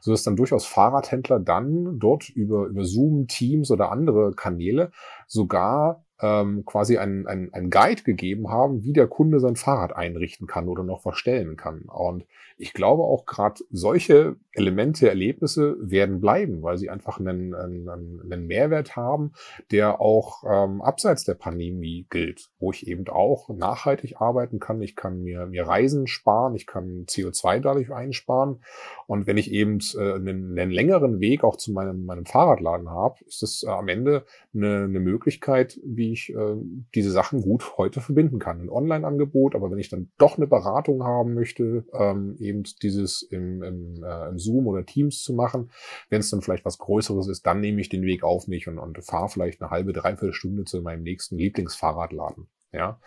so 0.00 0.10
dass 0.10 0.24
dann 0.24 0.34
durchaus 0.34 0.66
Fahrradhändler 0.66 1.38
dann 1.38 2.00
dort 2.00 2.28
über, 2.28 2.66
über 2.66 2.84
Zoom, 2.84 3.28
Teams 3.28 3.70
oder 3.70 3.92
andere 3.92 4.32
Kanäle 4.32 4.90
sogar 5.28 6.04
ähm, 6.20 6.64
quasi 6.64 6.98
einen, 6.98 7.26
einen, 7.26 7.52
einen 7.54 7.70
Guide 7.70 8.02
gegeben 8.02 8.50
haben, 8.50 8.82
wie 8.82 8.92
der 8.92 9.06
Kunde 9.06 9.38
sein 9.38 9.56
Fahrrad 9.56 9.94
einrichten 9.94 10.46
kann 10.46 10.68
oder 10.68 10.82
noch 10.82 11.02
verstellen 11.02 11.56
kann. 11.56 11.82
Und 11.82 12.24
ich 12.58 12.72
glaube 12.72 13.02
auch 13.02 13.24
gerade 13.24 13.62
solche 13.70 14.36
Elemente, 14.52 15.08
Erlebnisse 15.08 15.76
werden 15.80 16.20
bleiben, 16.20 16.62
weil 16.62 16.76
sie 16.76 16.90
einfach 16.90 17.20
einen, 17.20 17.54
einen, 17.54 17.88
einen 17.88 18.46
Mehrwert 18.46 18.96
haben, 18.96 19.32
der 19.70 20.00
auch 20.00 20.42
ähm, 20.44 20.82
abseits 20.82 21.24
der 21.24 21.34
Pandemie 21.34 22.06
gilt, 22.10 22.50
wo 22.58 22.72
ich 22.72 22.86
eben 22.86 23.08
auch 23.08 23.48
nachhaltig 23.48 24.20
arbeiten 24.20 24.58
kann. 24.58 24.82
Ich 24.82 24.96
kann 24.96 25.22
mir, 25.22 25.46
mir 25.46 25.66
Reisen 25.66 26.06
sparen, 26.06 26.54
ich 26.54 26.66
kann 26.66 27.06
CO2 27.06 27.60
dadurch 27.60 27.92
einsparen. 27.92 28.62
Und 29.06 29.26
wenn 29.26 29.38
ich 29.38 29.52
eben 29.52 29.78
äh, 29.96 30.14
einen, 30.14 30.58
einen 30.58 30.70
längeren 30.70 31.20
Weg 31.20 31.44
auch 31.44 31.56
zu 31.56 31.72
meinem, 31.72 32.04
meinem 32.04 32.26
Fahrradladen 32.26 32.90
habe, 32.90 33.16
ist 33.26 33.42
das 33.42 33.62
äh, 33.62 33.70
am 33.70 33.88
Ende 33.88 34.24
eine, 34.54 34.84
eine 34.84 35.00
Möglichkeit, 35.00 35.78
wie 35.84 36.12
ich 36.12 36.34
äh, 36.34 36.56
diese 36.94 37.12
Sachen 37.12 37.42
gut 37.42 37.78
heute 37.78 38.00
verbinden 38.00 38.38
kann. 38.38 38.60
Ein 38.60 38.70
Online-Angebot, 38.70 39.54
aber 39.54 39.70
wenn 39.70 39.78
ich 39.78 39.88
dann 39.88 40.10
doch 40.18 40.36
eine 40.36 40.48
Beratung 40.48 41.04
haben 41.04 41.34
möchte, 41.34 41.84
ähm, 41.92 42.36
eben 42.48 42.64
dieses 42.82 43.22
im, 43.22 43.62
im, 43.62 44.02
äh, 44.02 44.28
im 44.28 44.38
Zoom 44.38 44.66
oder 44.66 44.84
Teams 44.84 45.22
zu 45.22 45.34
machen, 45.34 45.70
wenn 46.10 46.20
es 46.20 46.30
dann 46.30 46.42
vielleicht 46.42 46.64
was 46.64 46.78
Größeres 46.78 47.28
ist, 47.28 47.46
dann 47.46 47.60
nehme 47.60 47.80
ich 47.80 47.88
den 47.88 48.02
Weg 48.02 48.24
auf 48.24 48.48
mich 48.48 48.68
und, 48.68 48.78
und 48.78 49.02
fahre 49.04 49.28
vielleicht 49.28 49.60
eine 49.60 49.70
halbe, 49.70 49.92
dreiviertel 49.92 50.32
Stunde 50.32 50.64
zu 50.64 50.80
meinem 50.82 51.02
nächsten 51.02 51.38
Lieblingsfahrradladen. 51.38 52.48
Ja. 52.72 53.00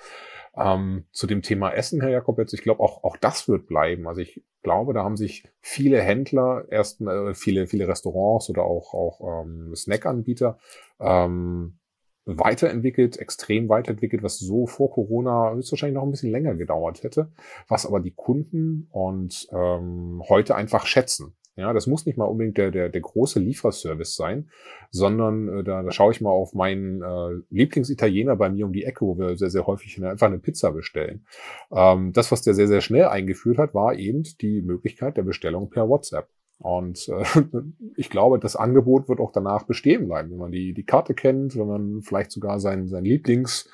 Ähm, 0.56 1.06
zu 1.12 1.28
dem 1.28 1.42
Thema 1.42 1.72
Essen, 1.72 2.02
Herr 2.02 2.10
Jakobetz, 2.10 2.52
ich 2.54 2.64
glaube, 2.64 2.82
auch, 2.82 3.04
auch 3.04 3.16
das 3.18 3.48
wird 3.48 3.68
bleiben. 3.68 4.08
Also 4.08 4.22
ich 4.22 4.44
glaube, 4.64 4.94
da 4.94 5.04
haben 5.04 5.18
sich 5.18 5.48
viele 5.60 6.02
Händler, 6.02 6.66
erst 6.70 7.02
äh, 7.02 7.34
viele, 7.34 7.68
viele 7.68 7.88
Restaurants 7.88 8.50
oder 8.50 8.64
auch, 8.64 8.94
auch 8.94 9.44
ähm, 9.44 9.76
Snackanbieter 9.76 10.58
ähm, 11.00 11.78
weiterentwickelt, 12.25 13.18
extrem 13.18 13.70
weiterentwickelt, 13.70 14.24
was 14.24 14.40
so 14.40 14.68
vor 14.68 14.92
Corona 14.92 15.54
höchstwahrscheinlich 15.54 15.96
noch 15.96 16.04
ein 16.04 16.12
bisschen 16.12 16.32
länger 16.32 16.56
gedauert 16.56 17.04
hätte, 17.04 17.32
was 17.68 17.86
aber 17.86 18.00
die 18.00 18.13
Kunden 18.16 18.88
und 18.92 19.48
ähm, 19.51 20.22
heute 20.30 20.56
einfach 20.56 20.86
schätzen. 20.86 21.36
Ja, 21.58 21.74
das 21.74 21.86
muss 21.86 22.06
nicht 22.06 22.18
mal 22.18 22.25
unbedingt 22.25 22.58
der, 22.58 22.72
der, 22.72 22.88
der 22.88 23.01
große 23.01 23.40
Lieferservice 23.40 24.16
sein, 24.16 24.50
sondern 24.90 25.50
äh, 25.50 25.63
da, 25.63 25.84
da 25.84 25.92
schaue 25.92 26.13
ich 26.13 26.22
mal 26.22 26.30
auf 26.30 26.54
meinen 26.54 27.01
äh, 27.01 27.42
Lieblingsitaliener 27.50 28.38
bei 28.38 28.50
mir 28.50 28.66
um 28.66 28.72
die 28.72 28.86
Ecke, 28.86 29.06
wo 29.06 29.18
wir 29.18 29.36
sehr, 29.36 29.50
sehr 29.50 29.68
häufig 29.68 30.01
einfach 30.04 30.28
eine 30.28 30.40
Pizza 30.40 30.72
bestellen. 30.72 31.25
Ähm, 31.72 32.13
das, 32.13 32.32
was 32.32 32.42
der 32.42 32.54
sehr, 32.54 32.68
sehr 32.68 32.82
schnell 32.82 33.06
eingeführt 33.06 33.58
hat, 33.58 33.74
war 33.74 33.96
eben 33.96 34.24
die 34.42 34.62
Möglichkeit 34.62 35.18
der 35.18 35.24
Bestellung 35.24 35.70
per 35.70 35.90
WhatsApp. 35.90 36.30
Und 36.62 37.10
äh, 37.10 37.24
ich 37.96 38.10
glaube, 38.10 38.39
das 38.39 38.56
Angebot 38.56 39.10
wird 39.10 39.20
auch 39.20 39.32
danach 39.32 39.63
bestehen 39.63 40.08
bleiben, 40.08 40.32
wenn 40.32 40.38
man 40.38 40.51
die, 40.51 40.74
die 40.74 40.86
Karte 40.86 41.13
kennt, 41.13 41.56
wenn 41.58 41.68
man 41.68 42.01
vielleicht 42.01 42.32
sogar 42.32 42.60
sein, 42.60 42.88
sein 42.88 43.03
Lieblings, 43.03 43.70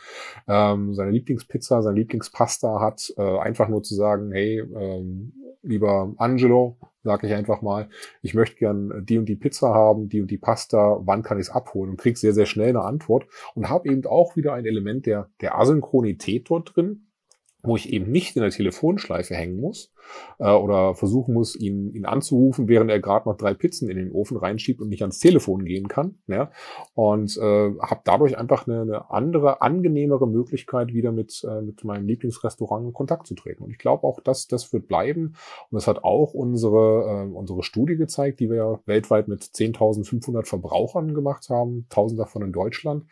ähm, 0.48 0.94
seine 0.94 1.12
Lieblingspizza, 1.12 1.82
sein 1.82 1.96
Lieblingspasta 1.96 2.80
hat, 2.80 3.14
äh, 3.18 3.40
einfach 3.40 3.68
nur 3.68 3.84
zu 3.84 3.96
sagen, 3.96 4.32
hey, 4.32 4.60
ähm, 4.60 5.34
lieber 5.62 6.14
Angelo, 6.18 6.78
sage 7.04 7.28
ich 7.28 7.34
einfach 7.34 7.62
mal, 7.62 7.90
ich 8.22 8.34
möchte 8.34 8.58
gern 8.58 9.06
die 9.06 9.18
und 9.18 9.28
die 9.28 9.36
Pizza 9.36 9.74
haben, 9.74 10.10
die 10.10 10.22
und 10.22 10.32
die 10.32 10.38
Pasta, 10.38 11.00
wann 11.02 11.24
kann 11.24 11.40
ich 11.40 11.48
es 11.48 11.54
abholen? 11.54 11.92
Und 11.92 11.98
krieg 11.98 12.18
sehr, 12.18 12.34
sehr 12.34 12.46
schnell 12.46 12.70
eine 12.70 12.84
Antwort. 12.84 13.26
Und 13.56 13.70
habe 13.70 13.90
eben 13.90 14.06
auch 14.06 14.36
wieder 14.36 14.54
ein 14.54 14.66
Element 14.66 15.06
der, 15.06 15.30
der 15.42 15.58
Asynchronität 15.58 16.50
dort 16.50 16.76
drin, 16.76 17.08
wo 17.64 17.76
ich 17.76 17.92
eben 17.92 18.12
nicht 18.12 18.36
in 18.36 18.42
der 18.42 18.52
Telefonschleife 18.52 19.36
hängen 19.36 19.60
muss 19.60 19.92
äh, 20.40 20.52
oder 20.52 20.96
versuchen 20.96 21.34
muss, 21.34 21.56
ihn, 21.56 21.94
ihn 21.94 22.06
anzurufen, 22.06 22.68
während 22.68 22.90
er 22.92 23.00
gerade 23.00 23.28
noch 23.28 23.38
drei 23.38 23.54
Pizzen 23.54 23.90
in 23.90 23.98
den 23.98 24.12
Ofen 24.12 24.38
reinschiebt 24.38 24.82
und 24.82 24.90
nicht 24.90 25.02
ans 25.02 25.20
Telefon 25.20 25.66
gehen 25.66 25.88
kann. 25.88 26.16
Ja? 26.28 26.52
Und 26.94 27.38
äh, 27.38 27.42
habe 27.42 28.02
dadurch 28.04 28.38
einfach 28.38 28.68
eine, 28.68 28.82
eine 28.82 29.12
andere, 29.12 29.62
angenehmere 29.62 30.28
Möglichkeit, 30.28 30.94
wieder 30.94 31.12
mit, 31.12 31.44
äh, 31.48 31.62
mit 31.62 31.84
meinem 31.84 32.08
Lieblingsrestaurant 32.08 32.88
in 32.88 32.94
Kontakt 32.94 33.28
zu 33.28 33.36
treten. 33.36 33.64
Und 33.64 33.72
ich 33.72 33.78
glaube 33.78 34.06
auch, 34.06 34.20
dass 34.20 34.48
das 34.48 34.72
wird 34.74 34.88
bleiben. 34.88 35.36
Und 35.70 35.76
das 35.76 35.88
hat 35.88 36.04
auch 36.04 36.34
unsere, 36.34 37.26
äh, 37.28 37.34
unsere 37.34 37.64
Studie 37.64 37.96
gezeigt, 37.96 38.40
die 38.40 38.50
wir 38.50 38.58
ja 38.58 38.80
weltweit 38.86 39.28
mit 39.28 39.42
10.500 39.42 40.46
Verbrauchern 40.46 41.14
gemacht 41.14 41.50
haben, 41.50 41.86
1000 41.90 42.20
davon 42.20 42.42
in 42.44 42.52
Deutschland, 42.52 43.06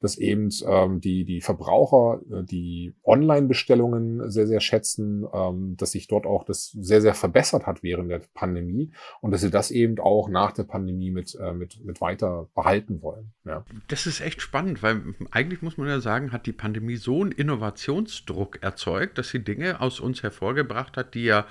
dass 0.00 0.18
eben 0.18 0.48
ähm, 0.66 1.00
die, 1.00 1.24
die 1.24 1.40
Verbraucher 1.40 2.20
äh, 2.30 2.44
die 2.44 2.94
Online-Bestellungen 3.04 4.30
sehr, 4.30 4.46
sehr 4.46 4.60
schätzen, 4.60 5.26
ähm, 5.32 5.76
dass 5.76 5.92
sich 5.92 6.08
dort 6.08 6.26
auch 6.38 6.44
das 6.44 6.70
sehr, 6.70 7.00
sehr 7.00 7.14
verbessert 7.14 7.66
hat 7.66 7.82
während 7.82 8.10
der 8.10 8.20
Pandemie 8.34 8.92
und 9.20 9.32
dass 9.32 9.40
sie 9.40 9.50
das 9.50 9.70
eben 9.70 9.98
auch 9.98 10.28
nach 10.28 10.52
der 10.52 10.62
Pandemie 10.62 11.10
mit, 11.10 11.34
äh, 11.34 11.52
mit, 11.52 11.84
mit 11.84 12.00
weiter 12.00 12.48
behalten 12.54 13.02
wollen. 13.02 13.32
Ja. 13.44 13.64
Das 13.88 14.06
ist 14.06 14.20
echt 14.20 14.40
spannend, 14.40 14.82
weil 14.82 15.02
eigentlich 15.30 15.62
muss 15.62 15.76
man 15.76 15.88
ja 15.88 16.00
sagen, 16.00 16.32
hat 16.32 16.46
die 16.46 16.52
Pandemie 16.52 16.96
so 16.96 17.22
einen 17.22 17.32
Innovationsdruck 17.32 18.62
erzeugt, 18.62 19.18
dass 19.18 19.30
sie 19.30 19.42
Dinge 19.42 19.80
aus 19.80 19.98
uns 19.98 20.22
hervorgebracht 20.22 20.96
hat, 20.96 21.14
die 21.14 21.24
ja 21.24 21.46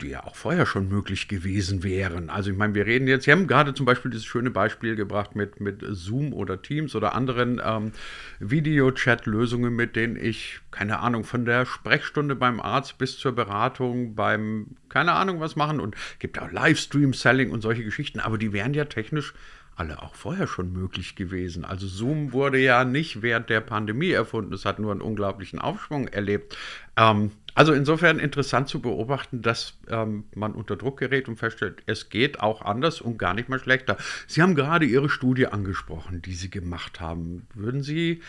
die 0.00 0.08
ja 0.08 0.24
auch 0.24 0.36
vorher 0.36 0.66
schon 0.66 0.88
möglich 0.88 1.28
gewesen 1.28 1.82
wären. 1.82 2.30
Also 2.30 2.50
ich 2.50 2.56
meine, 2.56 2.74
wir 2.74 2.86
reden 2.86 3.08
jetzt, 3.08 3.24
Sie 3.24 3.32
haben 3.32 3.46
gerade 3.46 3.74
zum 3.74 3.86
Beispiel 3.86 4.10
dieses 4.10 4.26
schöne 4.26 4.50
Beispiel 4.50 4.96
gebracht 4.96 5.34
mit, 5.34 5.60
mit 5.60 5.84
Zoom 5.90 6.32
oder 6.32 6.62
Teams 6.62 6.94
oder 6.94 7.14
anderen 7.14 7.60
ähm, 7.64 7.92
Video-Chat-Lösungen, 8.40 9.74
mit 9.74 9.96
denen 9.96 10.16
ich, 10.16 10.60
keine 10.70 11.00
Ahnung, 11.00 11.24
von 11.24 11.44
der 11.44 11.66
Sprechstunde 11.66 12.36
beim 12.36 12.60
Arzt 12.60 12.98
bis 12.98 13.18
zur 13.18 13.32
Beratung 13.32 14.14
beim, 14.14 14.68
keine 14.88 15.12
Ahnung, 15.12 15.40
was 15.40 15.56
machen 15.56 15.80
und 15.80 15.96
gibt 16.18 16.38
auch 16.38 16.50
Livestream-Selling 16.50 17.50
und 17.50 17.60
solche 17.60 17.84
Geschichten, 17.84 18.20
aber 18.20 18.38
die 18.38 18.52
wären 18.52 18.74
ja 18.74 18.84
technisch 18.84 19.34
alle 19.78 20.02
auch 20.02 20.14
vorher 20.14 20.48
schon 20.48 20.72
möglich 20.72 21.14
gewesen. 21.14 21.64
Also 21.64 21.86
Zoom 21.86 22.32
wurde 22.32 22.58
ja 22.58 22.84
nicht 22.84 23.22
während 23.22 23.48
der 23.48 23.60
Pandemie 23.60 24.10
erfunden, 24.10 24.52
es 24.52 24.64
hat 24.64 24.80
nur 24.80 24.90
einen 24.90 25.00
unglaublichen 25.00 25.60
Aufschwung 25.60 26.08
erlebt. 26.08 26.56
Ähm, 26.96 27.30
also 27.58 27.72
insofern 27.72 28.20
interessant 28.20 28.68
zu 28.68 28.80
beobachten, 28.80 29.42
dass 29.42 29.76
ähm, 29.88 30.26
man 30.32 30.52
unter 30.52 30.76
Druck 30.76 31.00
gerät 31.00 31.28
und 31.28 31.38
feststellt, 31.38 31.82
es 31.86 32.08
geht 32.08 32.38
auch 32.38 32.62
anders 32.62 33.00
und 33.00 33.18
gar 33.18 33.34
nicht 33.34 33.48
mal 33.48 33.58
schlechter. 33.58 33.96
Sie 34.28 34.42
haben 34.42 34.54
gerade 34.54 34.86
Ihre 34.86 35.08
Studie 35.08 35.48
angesprochen, 35.48 36.22
die 36.22 36.34
Sie 36.34 36.50
gemacht 36.50 37.00
haben. 37.00 37.48
Würden 37.54 37.82
Sie 37.82 38.22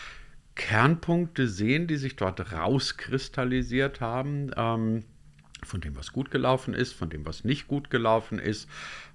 Kernpunkte 0.55 1.47
sehen, 1.47 1.85
die 1.85 1.97
sich 1.97 2.15
dort 2.15 2.51
rauskristallisiert 2.51 4.01
haben? 4.01 4.49
Ähm, 4.57 5.03
von 5.63 5.79
dem, 5.79 5.95
was 5.95 6.11
gut 6.11 6.31
gelaufen 6.31 6.73
ist, 6.73 6.93
von 6.93 7.11
dem, 7.11 7.23
was 7.23 7.43
nicht 7.43 7.67
gut 7.67 7.91
gelaufen 7.91 8.39
ist, 8.39 8.67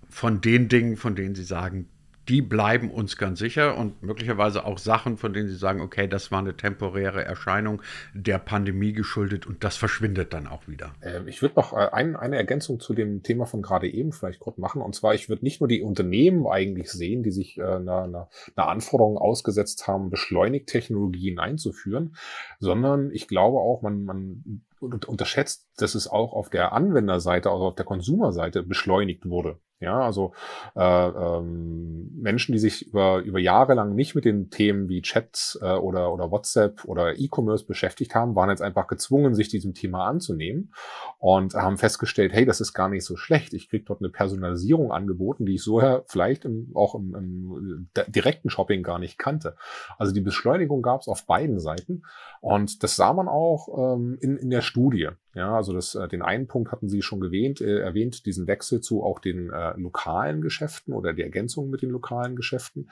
von 0.09 0.41
den 0.41 0.69
Dingen, 0.69 0.97
von 0.97 1.17
denen 1.17 1.35
Sie 1.35 1.43
sagen, 1.43 1.89
die 2.29 2.43
bleiben 2.43 2.91
uns 2.91 3.17
ganz 3.17 3.39
sicher 3.39 3.77
und 3.77 4.03
möglicherweise 4.03 4.65
auch 4.65 4.79
Sachen, 4.79 5.17
von 5.17 5.33
denen 5.33 5.49
Sie 5.49 5.57
sagen, 5.57 5.81
okay, 5.81 6.09
das 6.09 6.31
war 6.31 6.39
eine 6.39 6.57
temporäre 6.57 7.25
Erscheinung 7.25 7.83
der 8.15 8.39
Pandemie 8.39 8.93
geschuldet 8.93 9.47
und 9.47 9.63
das 9.65 9.77
verschwindet 9.77 10.33
dann 10.33 10.47
auch 10.47 10.67
wieder. 10.67 10.95
Ähm, 11.03 11.29
ich 11.29 11.43
würde 11.43 11.57
noch 11.57 11.73
äh, 11.73 11.89
ein, 11.93 12.17
eine 12.17 12.37
Ergänzung 12.37 12.81
zu 12.81 12.95
dem 12.95 13.23
Thema 13.23 13.47
von 13.47 13.63
gerade 13.63 13.89
eben 13.89 14.13
vielleicht 14.13 14.41
kurz 14.41 14.59
machen. 14.59 14.81
Und 14.81 14.95
zwar, 14.95 15.15
ich 15.15 15.29
würde 15.29 15.45
nicht 15.45 15.61
nur 15.61 15.69
die 15.69 15.83
Unternehmen 15.83 16.47
eigentlich 16.47 16.91
sehen, 16.91 17.23
die 17.23 17.31
sich 17.31 17.59
äh, 17.59 17.63
einer, 17.63 18.03
einer, 18.03 18.29
Anforderung 18.57 19.19
ausgesetzt 19.19 19.87
haben, 19.87 20.11
Beschleunigtechnologien 20.11 21.39
einzuführen, 21.39 22.17
sondern 22.59 23.11
ich 23.13 23.29
glaube 23.29 23.59
auch, 23.59 23.83
man, 23.83 24.05
man 24.05 24.63
unterschätzt, 24.81 25.69
dass 25.77 25.95
es 25.95 26.09
auch 26.09 26.33
auf 26.33 26.51
der 26.51 26.73
Anwenderseite, 26.73 27.51
also 27.51 27.67
auf 27.67 27.75
der 27.75 27.85
Konsumerseite 27.85 28.63
beschleunigt 28.63 29.27
wurde. 29.27 29.59
Ja, 29.81 30.01
also 30.01 30.33
äh, 30.77 30.81
ähm, 30.81 32.11
Menschen, 32.15 32.53
die 32.53 32.59
sich 32.59 32.87
über, 32.87 33.19
über 33.19 33.39
Jahre 33.41 33.75
lang 33.75 33.95
nicht 33.95 34.15
mit 34.15 34.25
den 34.25 34.49
Themen 34.49 34.89
wie 34.89 35.03
Chats 35.03 35.59
äh, 35.61 35.75
oder, 35.75 36.13
oder 36.13 36.31
WhatsApp 36.31 36.85
oder 36.85 37.19
E-Commerce 37.19 37.67
beschäftigt 37.67 38.15
haben, 38.15 38.37
waren 38.37 38.51
jetzt 38.51 38.63
einfach 38.63 38.87
gezwungen, 38.87 39.35
sich 39.35 39.49
diesem 39.49 39.75
Thema 39.75 40.07
anzunehmen 40.07 40.73
und 41.19 41.55
haben 41.55 41.77
festgestellt, 41.77 42.33
hey, 42.33 42.47
das 42.47 42.61
ist 42.61 42.73
gar 42.73 42.89
nicht 42.89 43.05
so 43.05 43.17
schlecht. 43.17 43.53
Ich 43.53 43.69
kriege 43.69 43.85
dort 43.85 44.01
eine 44.01 44.11
Personalisierung 44.11 44.93
angeboten, 44.93 45.45
die 45.45 45.57
ich 45.57 45.65
vorher 45.65 46.05
vielleicht 46.07 46.45
im, 46.45 46.71
auch 46.75 46.95
im, 46.95 47.15
im 47.15 47.89
direkten 48.09 48.51
Shopping 48.51 48.83
gar 48.85 48.99
nicht 48.99 49.19
kannte. 49.19 49.57
Also 49.99 50.15
die 50.15 50.21
Beschleunigung 50.21 50.83
gab 50.83 51.01
es 51.01 51.09
auf 51.09 51.27
beiden 51.27 51.59
Seiten 51.59 52.05
und 52.41 52.83
das 52.85 52.97
sah 52.97 53.13
man 53.13 53.29
auch 53.29 53.97
ähm, 53.97 54.17
in, 54.21 54.37
in 54.37 54.51
der 54.51 54.63
Studie. 54.63 55.11
Ja, 55.35 55.57
also 55.57 55.73
das, 55.73 55.97
äh, 55.97 56.07
den 56.07 56.23
einen 56.23 56.47
Punkt 56.47 56.71
hatten 56.71 56.89
Sie 56.89 57.03
schon 57.03 57.23
erwähnt, 57.23 57.61
äh, 57.61 57.81
erwähnt, 57.81 58.25
diesen 58.25 58.47
Wechsel 58.47 58.81
zu 58.81 59.03
auch 59.03 59.19
den 59.19 59.51
äh, 59.51 59.73
lokalen 59.77 60.41
Geschäften 60.43 60.95
oder 60.95 61.13
die 61.13 61.23
Ergänzung 61.23 61.71
mit 61.71 61.83
den 61.83 61.91
lokalen 61.91 62.37
Geschäften. 62.37 62.91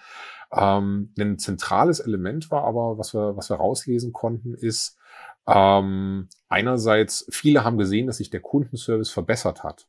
Ähm, 0.53 1.13
ein 1.19 1.39
zentrales 1.39 2.01
Element 2.01 2.51
war 2.51 2.65
aber, 2.65 2.99
was 2.99 3.15
wir, 3.15 3.37
was 3.37 3.49
wir 3.49 3.57
rauslesen 3.57 4.13
konnten, 4.13 4.55
ist 4.55 4.99
ähm, 5.47 6.29
einerseits, 6.49 7.27
viele 7.31 7.65
haben 7.65 7.79
gesehen, 7.79 8.07
dass 8.09 8.17
sich 8.17 8.31
der 8.31 8.41
Kundenservice 8.41 9.11
verbessert 9.11 9.63
hat 9.63 9.87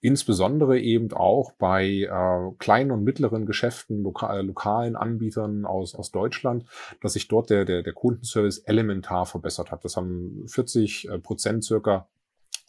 insbesondere 0.00 0.78
eben 0.78 1.12
auch 1.12 1.52
bei 1.52 1.86
äh, 1.86 2.54
kleinen 2.58 2.90
und 2.90 3.04
mittleren 3.04 3.46
Geschäften, 3.46 4.02
loka 4.02 4.36
äh, 4.36 4.42
lokalen 4.42 4.96
Anbietern 4.96 5.64
aus, 5.64 5.94
aus 5.94 6.10
Deutschland, 6.10 6.64
dass 7.00 7.14
sich 7.14 7.28
dort 7.28 7.50
der, 7.50 7.64
der, 7.64 7.82
der 7.82 7.92
Kundenservice 7.92 8.58
elementar 8.58 9.26
verbessert 9.26 9.70
hat. 9.70 9.84
Das 9.84 9.96
haben 9.96 10.44
40 10.46 11.08
äh, 11.08 11.18
Prozent 11.18 11.64
circa 11.64 12.08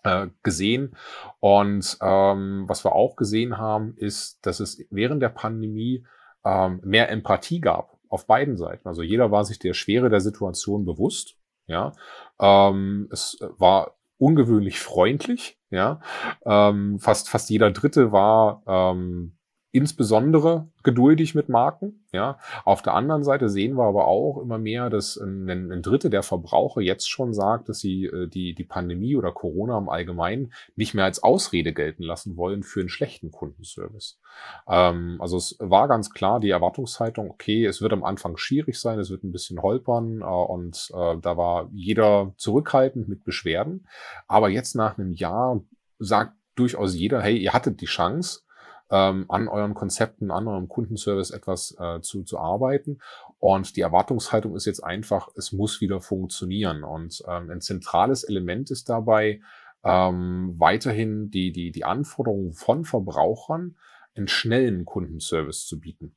äh, 0.03 0.27
gesehen. 0.43 0.95
Und 1.39 1.97
ähm, 2.01 2.65
was 2.67 2.85
wir 2.85 2.93
auch 2.93 3.15
gesehen 3.15 3.57
haben, 3.57 3.95
ist, 3.97 4.45
dass 4.45 4.59
es 4.59 4.85
während 4.89 5.21
der 5.21 5.29
Pandemie 5.29 6.05
ähm, 6.45 6.79
mehr 6.83 7.09
Empathie 7.09 7.59
gab 7.59 7.97
auf 8.09 8.25
beiden 8.25 8.57
Seiten. 8.57 8.87
Also 8.87 9.03
jeder 9.03 9.31
war 9.31 9.43
sich 9.43 9.59
der 9.59 9.73
Schwere 9.73 10.09
der 10.09 10.21
Situation 10.21 10.85
bewusst. 10.85 11.35
Ja, 11.67 11.91
ähm, 12.39 13.09
es 13.11 13.37
war 13.57 13.96
ungewöhnlich 14.17 14.79
freundlich. 14.79 15.57
Ja, 15.69 15.99
ähm, 16.45 16.99
fast 16.99 17.29
fast 17.29 17.49
jeder 17.49 17.71
Dritte 17.71 18.11
war 18.11 18.63
ähm, 18.67 19.36
insbesondere 19.77 20.67
geduldig 20.83 21.35
mit 21.35 21.49
Marken. 21.49 22.05
Ja, 22.11 22.39
auf 22.65 22.81
der 22.81 22.93
anderen 22.93 23.23
Seite 23.23 23.49
sehen 23.49 23.75
wir 23.75 23.83
aber 23.83 24.07
auch 24.07 24.41
immer 24.41 24.57
mehr, 24.57 24.89
dass 24.89 25.17
ein, 25.17 25.49
ein 25.49 25.81
Drittel 25.81 26.09
der 26.09 26.23
Verbraucher 26.23 26.81
jetzt 26.81 27.09
schon 27.09 27.33
sagt, 27.33 27.69
dass 27.69 27.79
sie 27.79 28.05
äh, 28.05 28.27
die 28.27 28.55
die 28.55 28.63
Pandemie 28.63 29.15
oder 29.15 29.31
Corona 29.31 29.77
im 29.77 29.89
Allgemeinen 29.89 30.53
nicht 30.75 30.93
mehr 30.93 31.05
als 31.05 31.21
Ausrede 31.21 31.73
gelten 31.73 32.03
lassen 32.03 32.37
wollen 32.37 32.63
für 32.63 32.79
einen 32.79 32.89
schlechten 32.89 33.31
Kundenservice. 33.31 34.19
Ähm, 34.67 35.17
also 35.19 35.37
es 35.37 35.55
war 35.59 35.87
ganz 35.87 36.11
klar 36.11 36.39
die 36.39 36.49
Erwartungshaltung, 36.49 37.29
okay, 37.29 37.65
es 37.65 37.81
wird 37.81 37.93
am 37.93 38.03
Anfang 38.03 38.37
schwierig 38.37 38.79
sein, 38.79 38.99
es 38.99 39.09
wird 39.09 39.23
ein 39.23 39.31
bisschen 39.31 39.61
holpern 39.61 40.21
äh, 40.21 40.25
und 40.25 40.91
äh, 40.93 41.17
da 41.21 41.37
war 41.37 41.69
jeder 41.71 42.33
zurückhaltend 42.37 43.07
mit 43.07 43.23
Beschwerden. 43.23 43.87
Aber 44.27 44.49
jetzt 44.49 44.75
nach 44.75 44.97
einem 44.97 45.13
Jahr 45.13 45.61
sagt 45.99 46.33
durchaus 46.55 46.95
jeder, 46.95 47.21
hey, 47.21 47.37
ihr 47.37 47.53
hattet 47.53 47.81
die 47.81 47.85
Chance, 47.85 48.41
ähm, 48.89 49.25
an 49.29 49.47
euren 49.47 49.73
Konzepten, 49.73 50.31
an 50.31 50.47
eurem 50.47 50.67
Kundenservice 50.67 51.31
etwas 51.31 51.75
äh, 51.79 52.01
zu, 52.01 52.23
zu 52.23 52.37
arbeiten. 52.39 52.99
Und 53.39 53.75
die 53.75 53.81
Erwartungshaltung 53.81 54.55
ist 54.55 54.65
jetzt 54.65 54.83
einfach, 54.83 55.29
es 55.35 55.51
muss 55.51 55.81
wieder 55.81 56.01
funktionieren. 56.01 56.83
Und 56.83 57.23
ähm, 57.27 57.49
ein 57.49 57.61
zentrales 57.61 58.23
Element 58.23 58.71
ist 58.71 58.89
dabei 58.89 59.41
ähm, 59.83 60.55
weiterhin 60.57 61.29
die, 61.29 61.51
die, 61.51 61.71
die 61.71 61.85
Anforderungen 61.85 62.53
von 62.53 62.85
Verbrauchern, 62.85 63.75
einen 64.15 64.27
schnellen 64.27 64.85
Kundenservice 64.85 65.67
zu 65.67 65.79
bieten. 65.79 66.15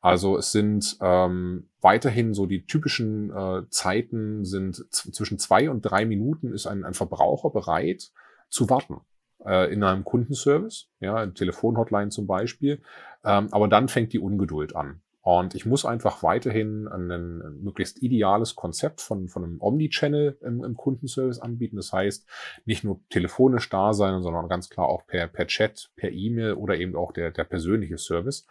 Also 0.00 0.38
es 0.38 0.52
sind 0.52 0.96
ähm, 1.00 1.68
weiterhin 1.80 2.32
so 2.32 2.46
die 2.46 2.64
typischen 2.66 3.30
äh, 3.30 3.62
Zeiten 3.70 4.44
sind 4.44 4.86
zwischen 4.92 5.38
zwei 5.38 5.70
und 5.70 5.82
drei 5.82 6.04
Minuten 6.04 6.52
ist 6.52 6.66
ein, 6.66 6.84
ein 6.84 6.94
Verbraucher 6.94 7.50
bereit 7.50 8.12
zu 8.48 8.70
warten. 8.70 9.00
Äh, 9.44 9.72
in 9.72 9.82
einem 9.82 10.04
Kundenservice, 10.04 10.88
ja, 11.00 11.26
Telefonhotline 11.26 12.10
zum 12.10 12.26
Beispiel. 12.26 12.80
Ähm, 13.24 13.48
aber 13.50 13.68
dann 13.68 13.88
fängt 13.88 14.12
die 14.12 14.18
Ungeduld 14.18 14.76
an. 14.76 15.02
Und 15.20 15.54
ich 15.54 15.66
muss 15.66 15.84
einfach 15.84 16.22
weiterhin 16.22 16.88
ein, 16.88 17.62
möglichst 17.62 18.02
ideales 18.02 18.54
Konzept 18.54 19.02
von, 19.02 19.28
von 19.28 19.44
einem 19.44 19.60
Omnichannel 19.60 20.38
im, 20.40 20.64
im 20.64 20.74
Kundenservice 20.74 21.38
anbieten. 21.38 21.76
Das 21.76 21.92
heißt, 21.92 22.26
nicht 22.64 22.82
nur 22.82 23.00
telefonisch 23.10 23.68
da 23.68 23.92
sein, 23.92 24.22
sondern 24.22 24.48
ganz 24.48 24.70
klar 24.70 24.86
auch 24.86 25.06
per, 25.06 25.26
per 25.26 25.46
Chat, 25.46 25.90
per 25.96 26.10
E-Mail 26.10 26.54
oder 26.54 26.76
eben 26.76 26.96
auch 26.96 27.12
der, 27.12 27.30
der 27.30 27.44
persönliche 27.44 27.98
Service. 27.98 28.46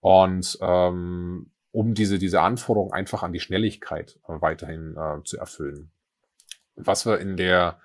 Und 0.00 0.58
ähm, 0.60 1.50
um 1.72 1.94
diese, 1.94 2.18
diese 2.18 2.42
Anforderung 2.42 2.92
einfach 2.92 3.22
an 3.22 3.32
die 3.32 3.40
Schnelligkeit 3.40 4.18
äh, 4.28 4.40
weiterhin 4.40 4.96
äh, 4.96 5.22
zu 5.24 5.38
erfüllen. 5.38 5.90
Was 6.76 7.06
wir 7.06 7.20
in 7.20 7.36
der 7.38 7.80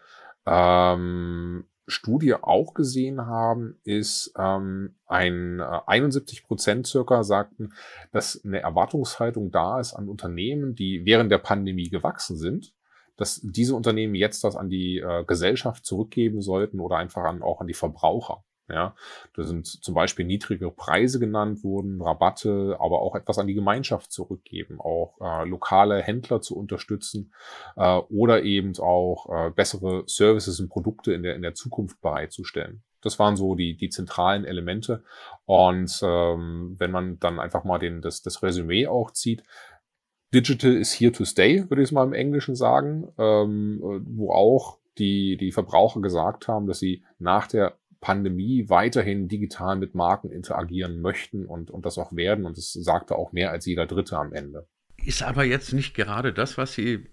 ähm, 0.45 1.65
Studie 1.87 2.33
auch 2.35 2.73
gesehen 2.73 3.25
haben, 3.25 3.79
ist 3.83 4.33
ähm, 4.37 4.95
ein 5.05 5.59
äh, 5.59 5.79
71 5.85 6.45
Prozent 6.45 6.87
circa 6.87 7.23
sagten, 7.23 7.73
dass 8.11 8.43
eine 8.43 8.61
Erwartungshaltung 8.61 9.51
da 9.51 9.79
ist 9.79 9.93
an 9.93 10.09
Unternehmen, 10.09 10.75
die 10.75 11.05
während 11.05 11.31
der 11.31 11.39
Pandemie 11.39 11.89
gewachsen 11.89 12.37
sind, 12.37 12.73
dass 13.17 13.41
diese 13.43 13.75
Unternehmen 13.75 14.15
jetzt 14.15 14.43
das 14.43 14.55
an 14.55 14.69
die 14.69 14.99
äh, 14.99 15.23
Gesellschaft 15.25 15.85
zurückgeben 15.85 16.41
sollten 16.41 16.79
oder 16.79 16.97
einfach 16.97 17.23
an, 17.23 17.41
auch 17.41 17.61
an 17.61 17.67
die 17.67 17.73
Verbraucher. 17.73 18.43
Ja, 18.69 18.95
da 19.35 19.43
sind 19.43 19.67
zum 19.67 19.93
Beispiel 19.93 20.25
niedrige 20.25 20.71
Preise 20.71 21.19
genannt 21.19 21.65
wurden, 21.65 22.01
Rabatte, 22.01 22.77
aber 22.79 23.01
auch 23.01 23.13
etwas 23.13 23.37
an 23.37 23.47
die 23.47 23.53
Gemeinschaft 23.53 24.11
zurückgeben, 24.11 24.79
auch 24.79 25.19
äh, 25.19 25.45
lokale 25.45 26.01
Händler 26.01 26.39
zu 26.39 26.57
unterstützen 26.57 27.33
äh, 27.75 27.97
oder 28.09 28.43
eben 28.43 28.73
auch 28.79 29.27
äh, 29.29 29.49
bessere 29.51 30.03
Services 30.07 30.61
und 30.61 30.69
Produkte 30.69 31.11
in 31.13 31.23
der, 31.23 31.35
in 31.35 31.41
der 31.41 31.55
Zukunft 31.55 31.99
bereitzustellen. 31.99 32.83
Das 33.01 33.19
waren 33.19 33.35
so 33.35 33.55
die, 33.55 33.75
die 33.75 33.89
zentralen 33.89 34.45
Elemente. 34.45 35.03
Und 35.43 35.99
ähm, 36.01 36.75
wenn 36.79 36.91
man 36.91 37.19
dann 37.19 37.41
einfach 37.41 37.65
mal 37.65 37.79
den, 37.79 38.01
das, 38.01 38.21
das 38.21 38.41
Resümee 38.41 38.87
auch 38.87 39.11
zieht, 39.11 39.43
Digital 40.33 40.71
is 40.71 40.99
here 40.99 41.11
to 41.11 41.25
stay, 41.25 41.69
würde 41.69 41.83
ich 41.83 41.89
es 41.89 41.91
mal 41.91 42.05
im 42.05 42.13
Englischen 42.13 42.55
sagen, 42.55 43.09
ähm, 43.19 43.79
wo 44.07 44.31
auch 44.31 44.79
die, 44.97 45.37
die 45.37 45.51
Verbraucher 45.51 46.01
gesagt 46.01 46.47
haben, 46.47 46.65
dass 46.65 46.79
sie 46.79 47.03
nach 47.19 47.47
der 47.47 47.77
Pandemie 48.03 48.67
weiterhin 48.67 49.29
digital 49.29 49.77
mit 49.77 49.95
Marken 49.95 50.29
interagieren 50.29 51.01
möchten 51.01 51.45
und, 51.45 51.71
und 51.71 51.85
das 51.85 51.97
auch 51.97 52.13
werden. 52.13 52.45
Und 52.45 52.57
das 52.57 52.73
sagte 52.73 53.15
auch 53.15 53.31
mehr 53.31 53.51
als 53.51 53.65
jeder 53.65 53.87
Dritte 53.87 54.17
am 54.17 54.33
Ende. 54.33 54.67
Ist 54.97 55.23
aber 55.23 55.45
jetzt 55.45 55.71
nicht 55.71 55.95
gerade 55.95 56.33
das, 56.33 56.57
was 56.57 56.73
Sie 56.73 57.07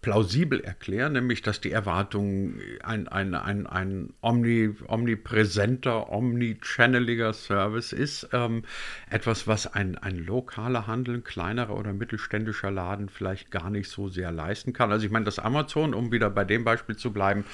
plausibel 0.00 0.60
erklären, 0.60 1.12
nämlich 1.12 1.42
dass 1.42 1.60
die 1.60 1.70
Erwartung 1.70 2.54
ein, 2.82 3.08
ein, 3.08 3.34
ein, 3.34 3.66
ein 3.66 4.14
omni, 4.20 4.74
omnipräsenter, 4.86 6.10
omnichanneliger 6.10 7.32
Service 7.32 7.92
ist. 7.92 8.28
Ähm, 8.32 8.64
etwas, 9.10 9.46
was 9.46 9.66
ein, 9.66 9.98
ein 9.98 10.18
lokaler 10.18 10.86
Handel, 10.86 11.20
kleinerer 11.20 11.76
oder 11.76 11.92
mittelständischer 11.92 12.70
Laden 12.70 13.08
vielleicht 13.08 13.50
gar 13.50 13.70
nicht 13.70 13.88
so 13.88 14.08
sehr 14.08 14.32
leisten 14.32 14.72
kann. 14.72 14.92
Also 14.92 15.06
ich 15.06 15.12
meine, 15.12 15.24
dass 15.24 15.38
Amazon, 15.38 15.94
um 15.94 16.12
wieder 16.12 16.30
bei 16.30 16.44
dem 16.44 16.64
Beispiel 16.64 16.96
zu 16.96 17.12
bleiben, 17.12 17.44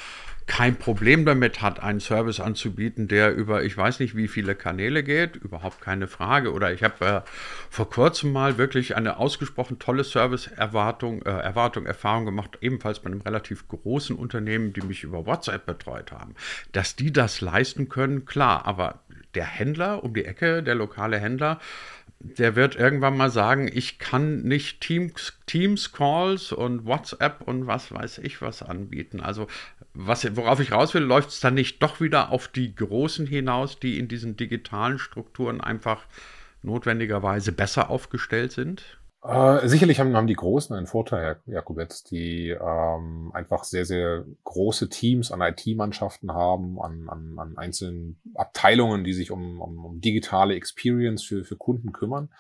kein 0.49 0.77
Problem 0.77 1.27
damit 1.27 1.61
hat, 1.61 1.81
einen 1.81 2.01
Service 2.01 2.41
anzubieten, 2.41 3.07
der 3.07 3.35
über 3.35 3.63
ich 3.63 3.77
weiß 3.77 4.01
nicht 4.01 4.17
wie 4.17 4.29
viele 4.29 4.55
Kanäle 4.55 5.05
geht, 5.05 5.37
überhaupt 5.37 5.81
keine 5.81 6.09
Frage. 6.09 6.53
Oder 6.53 6.73
ich 6.73 6.83
habe 6.83 7.05
äh, 7.05 7.21
vor 7.71 7.89
kurzem 7.91 8.33
mal 8.33 8.57
wirklich 8.59 8.97
eine 8.97 9.19
ausgesprochen 9.19 9.79
tolle 9.79 10.05
Service-Erwartung, 10.05 11.23
äh, 11.23 11.31
Erwartung, 11.31 11.85
Erfahrung 11.85 12.25
gemacht, 12.25 12.59
ebenfalls 12.63 13.01
bei 13.01 13.11
einem 13.11 13.21
relativ 13.21 13.69
großen 13.69 14.17
Unternehmen, 14.17 14.73
die 14.73 14.81
mich 14.81 15.05
über 15.05 15.27
WhatsApp 15.27 15.67
betreut 15.67 16.13
haben. 16.13 16.35
Dass 16.73 16.97
die 16.97 17.13
das 17.13 17.43
leisten 17.43 17.91
können, 17.91 18.25
klar, 18.25 18.67
aber 18.67 19.01
der 19.35 19.45
Händler 19.45 20.03
um 20.03 20.15
die 20.15 20.25
Ecke, 20.25 20.63
der 20.63 20.75
lokale 20.75 21.19
Händler, 21.19 21.61
der 22.21 22.57
wird 22.57 22.75
irgendwann 22.75 23.17
mal 23.17 23.31
sagen, 23.31 23.71
ich 23.73 23.99
kann 23.99 24.43
nicht 24.43 24.81
Teams, 24.81 25.39
Teams 25.47 25.93
Calls 25.93 26.51
und 26.51 26.85
WhatsApp 26.85 27.43
und 27.43 27.67
was 27.67 27.93
weiß 27.93 28.19
ich 28.19 28.43
was 28.43 28.63
anbieten. 28.63 29.21
Also 29.21 29.47
was, 29.95 30.37
worauf 30.37 30.61
ich 30.61 30.73
raus 30.73 30.95
will, 30.95 31.03
läuft 31.03 31.31
es 31.31 31.41
dann 31.41 31.55
nicht 31.55 31.83
doch 31.83 32.01
wieder 32.01 32.31
auf 32.31 32.49
die 32.49 32.75
Großen 32.75 33.27
hinaus, 33.27 33.79
die 33.79 33.99
in 33.99 34.09
diesen 34.09 34.37
digitalen 34.37 34.99
Strukturen 34.99 35.61
einfach 35.61 36.05
notwendigerweise 36.63 37.53
besser 37.53 37.91
aufgestellt 37.91 38.53
sind? 38.53 38.99
Äh, 39.25 39.67
sicherlich 39.67 39.99
haben, 39.99 40.17
haben 40.17 40.29
die 40.29 40.35
Großen 40.35 40.77
einen 40.77 40.87
Vorteil, 40.87 41.23
Herr 41.45 41.55
Jakubetz, 41.55 42.05
die 42.05 42.51
ähm, 42.51 43.33
einfach 43.35 43.65
sehr, 43.65 43.85
sehr 43.85 44.25
große 44.45 44.89
Teams 44.89 45.33
an 45.33 45.41
IT-Mannschaften 45.41 46.33
haben, 46.33 46.81
an, 46.81 47.09
an, 47.09 47.35
an 47.39 47.59
einzelnen 47.59 48.21
Abteilungen, 48.35 49.03
die 49.03 49.13
sich 49.13 49.33
um, 49.33 49.61
um, 49.61 49.85
um 49.85 50.01
digitale 50.01 50.55
Experience 50.55 51.25
für, 51.25 51.45
für 51.45 51.57
Kunden 51.57 51.93
kümmern. 51.93 52.31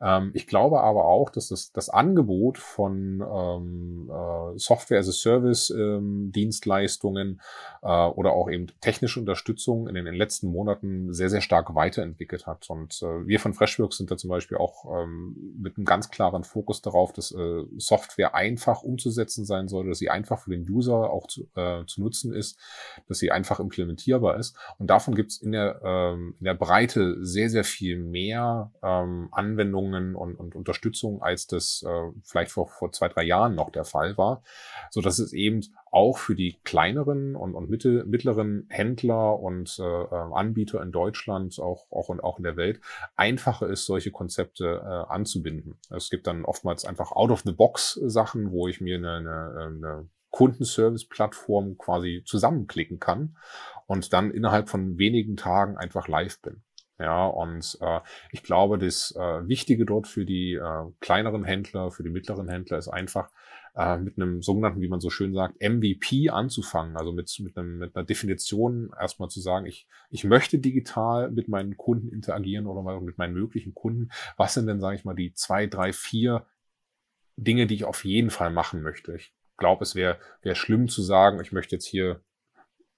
Ähm, 0.00 0.30
ich 0.34 0.46
glaube 0.46 0.80
aber 0.80 1.06
auch, 1.06 1.30
dass 1.30 1.48
das, 1.48 1.72
das 1.72 1.88
Angebot 1.88 2.58
von 2.58 3.20
ähm, 3.20 4.10
äh, 4.10 4.58
Software 4.58 5.00
as 5.00 5.08
a 5.08 5.12
Service 5.12 5.70
ähm, 5.70 6.30
Dienstleistungen 6.32 7.40
äh, 7.82 7.86
oder 7.86 8.32
auch 8.32 8.50
eben 8.50 8.68
technische 8.80 9.20
Unterstützung 9.20 9.88
in 9.88 9.94
den, 9.94 10.06
in 10.06 10.12
den, 10.12 10.18
letzten 10.18 10.48
Monaten 10.48 11.12
sehr, 11.12 11.30
sehr 11.30 11.40
stark 11.40 11.74
weiterentwickelt 11.74 12.46
hat. 12.46 12.70
Und 12.70 13.02
äh, 13.02 13.26
wir 13.26 13.40
von 13.40 13.54
Freshworks 13.54 13.96
sind 13.96 14.10
da 14.10 14.16
zum 14.16 14.30
Beispiel 14.30 14.58
auch 14.58 15.02
ähm, 15.02 15.56
mit 15.60 15.76
einem 15.76 15.84
ganz 15.84 16.10
klaren 16.10 16.44
Fokus 16.44 16.80
darauf, 16.82 17.12
dass 17.12 17.32
äh, 17.32 17.64
Software 17.76 18.34
einfach 18.34 18.82
umzusetzen 18.82 19.44
sein 19.44 19.68
soll, 19.68 19.88
dass 19.88 19.98
sie 19.98 20.10
einfach 20.10 20.40
für 20.40 20.50
den 20.50 20.68
User 20.68 21.10
auch 21.10 21.26
zu, 21.26 21.48
äh, 21.56 21.84
zu 21.86 22.00
nutzen 22.00 22.32
ist, 22.32 22.58
dass 23.08 23.18
sie 23.18 23.32
einfach 23.32 23.60
implementierbar 23.60 24.36
ist. 24.36 24.56
Und 24.78 24.88
davon 24.88 25.14
gibt 25.14 25.32
es 25.32 25.38
in, 25.38 25.52
der 25.52 25.80
ähm, 25.84 26.34
in 26.38 26.44
der 26.44 26.54
Breite 26.54 27.16
sehr, 27.24 27.50
sehr 27.50 27.64
viel 27.64 27.98
mehr 27.98 28.70
ähm, 28.82 29.28
Anwendungen 29.32 29.87
Anregungen 29.88 30.14
und, 30.14 30.36
und 30.36 30.54
Unterstützung, 30.54 31.22
als 31.22 31.46
das 31.46 31.84
äh, 31.86 32.12
vielleicht 32.24 32.50
vor, 32.50 32.68
vor 32.68 32.92
zwei, 32.92 33.08
drei 33.08 33.24
Jahren 33.24 33.54
noch 33.54 33.70
der 33.70 33.84
Fall 33.84 34.16
war, 34.16 34.42
so 34.90 35.00
dass 35.00 35.18
es 35.18 35.32
eben 35.32 35.62
auch 35.90 36.18
für 36.18 36.34
die 36.34 36.58
kleineren 36.64 37.34
und, 37.34 37.54
und 37.54 37.70
mittel, 37.70 38.04
mittleren 38.04 38.66
Händler 38.68 39.38
und 39.38 39.78
äh, 39.78 39.82
äh, 39.82 40.34
Anbieter 40.34 40.82
in 40.82 40.92
Deutschland, 40.92 41.58
auch, 41.58 41.86
auch, 41.90 42.08
und 42.08 42.22
auch 42.22 42.38
in 42.38 42.44
der 42.44 42.56
Welt, 42.56 42.80
einfacher 43.16 43.68
ist, 43.68 43.86
solche 43.86 44.10
Konzepte 44.10 44.82
äh, 44.82 45.12
anzubinden. 45.12 45.78
Es 45.90 46.10
gibt 46.10 46.26
dann 46.26 46.44
oftmals 46.44 46.84
einfach 46.84 47.12
out-of-the-box-Sachen, 47.12 48.50
wo 48.50 48.68
ich 48.68 48.80
mir 48.80 48.96
eine, 48.96 49.12
eine, 49.16 49.64
eine 49.66 50.08
Kundenservice-Plattform 50.30 51.78
quasi 51.78 52.22
zusammenklicken 52.26 53.00
kann 53.00 53.36
und 53.86 54.12
dann 54.12 54.30
innerhalb 54.30 54.68
von 54.68 54.98
wenigen 54.98 55.36
Tagen 55.36 55.78
einfach 55.78 56.06
live 56.06 56.40
bin. 56.42 56.62
Ja, 56.98 57.26
und 57.26 57.78
äh, 57.80 58.00
ich 58.32 58.42
glaube, 58.42 58.76
das 58.76 59.14
äh, 59.16 59.46
Wichtige 59.46 59.86
dort 59.86 60.08
für 60.08 60.24
die 60.24 60.54
äh, 60.54 60.84
kleineren 61.00 61.44
Händler, 61.44 61.92
für 61.92 62.02
die 62.02 62.10
mittleren 62.10 62.48
Händler 62.48 62.76
ist 62.76 62.88
einfach 62.88 63.30
äh, 63.76 63.96
mit 63.98 64.16
einem 64.16 64.42
sogenannten, 64.42 64.80
wie 64.80 64.88
man 64.88 64.98
so 64.98 65.08
schön 65.08 65.32
sagt, 65.32 65.62
MVP 65.62 66.30
anzufangen. 66.30 66.96
Also 66.96 67.12
mit, 67.12 67.32
mit, 67.38 67.56
einem, 67.56 67.78
mit 67.78 67.94
einer 67.94 68.04
Definition 68.04 68.90
erstmal 69.00 69.28
zu 69.28 69.40
sagen, 69.40 69.66
ich, 69.66 69.86
ich 70.10 70.24
möchte 70.24 70.58
digital 70.58 71.30
mit 71.30 71.46
meinen 71.46 71.76
Kunden 71.76 72.08
interagieren 72.08 72.66
oder 72.66 73.00
mit 73.00 73.16
meinen 73.16 73.34
möglichen 73.34 73.74
Kunden. 73.74 74.10
Was 74.36 74.54
sind 74.54 74.66
denn, 74.66 74.80
sage 74.80 74.96
ich 74.96 75.04
mal, 75.04 75.14
die 75.14 75.32
zwei, 75.32 75.68
drei, 75.68 75.92
vier 75.92 76.46
Dinge, 77.36 77.68
die 77.68 77.76
ich 77.76 77.84
auf 77.84 78.04
jeden 78.04 78.30
Fall 78.30 78.50
machen 78.50 78.82
möchte? 78.82 79.14
Ich 79.14 79.32
glaube, 79.56 79.84
es 79.84 79.94
wäre 79.94 80.18
wär 80.42 80.56
schlimm 80.56 80.88
zu 80.88 81.00
sagen, 81.02 81.40
ich 81.40 81.52
möchte 81.52 81.76
jetzt 81.76 81.86
hier 81.86 82.22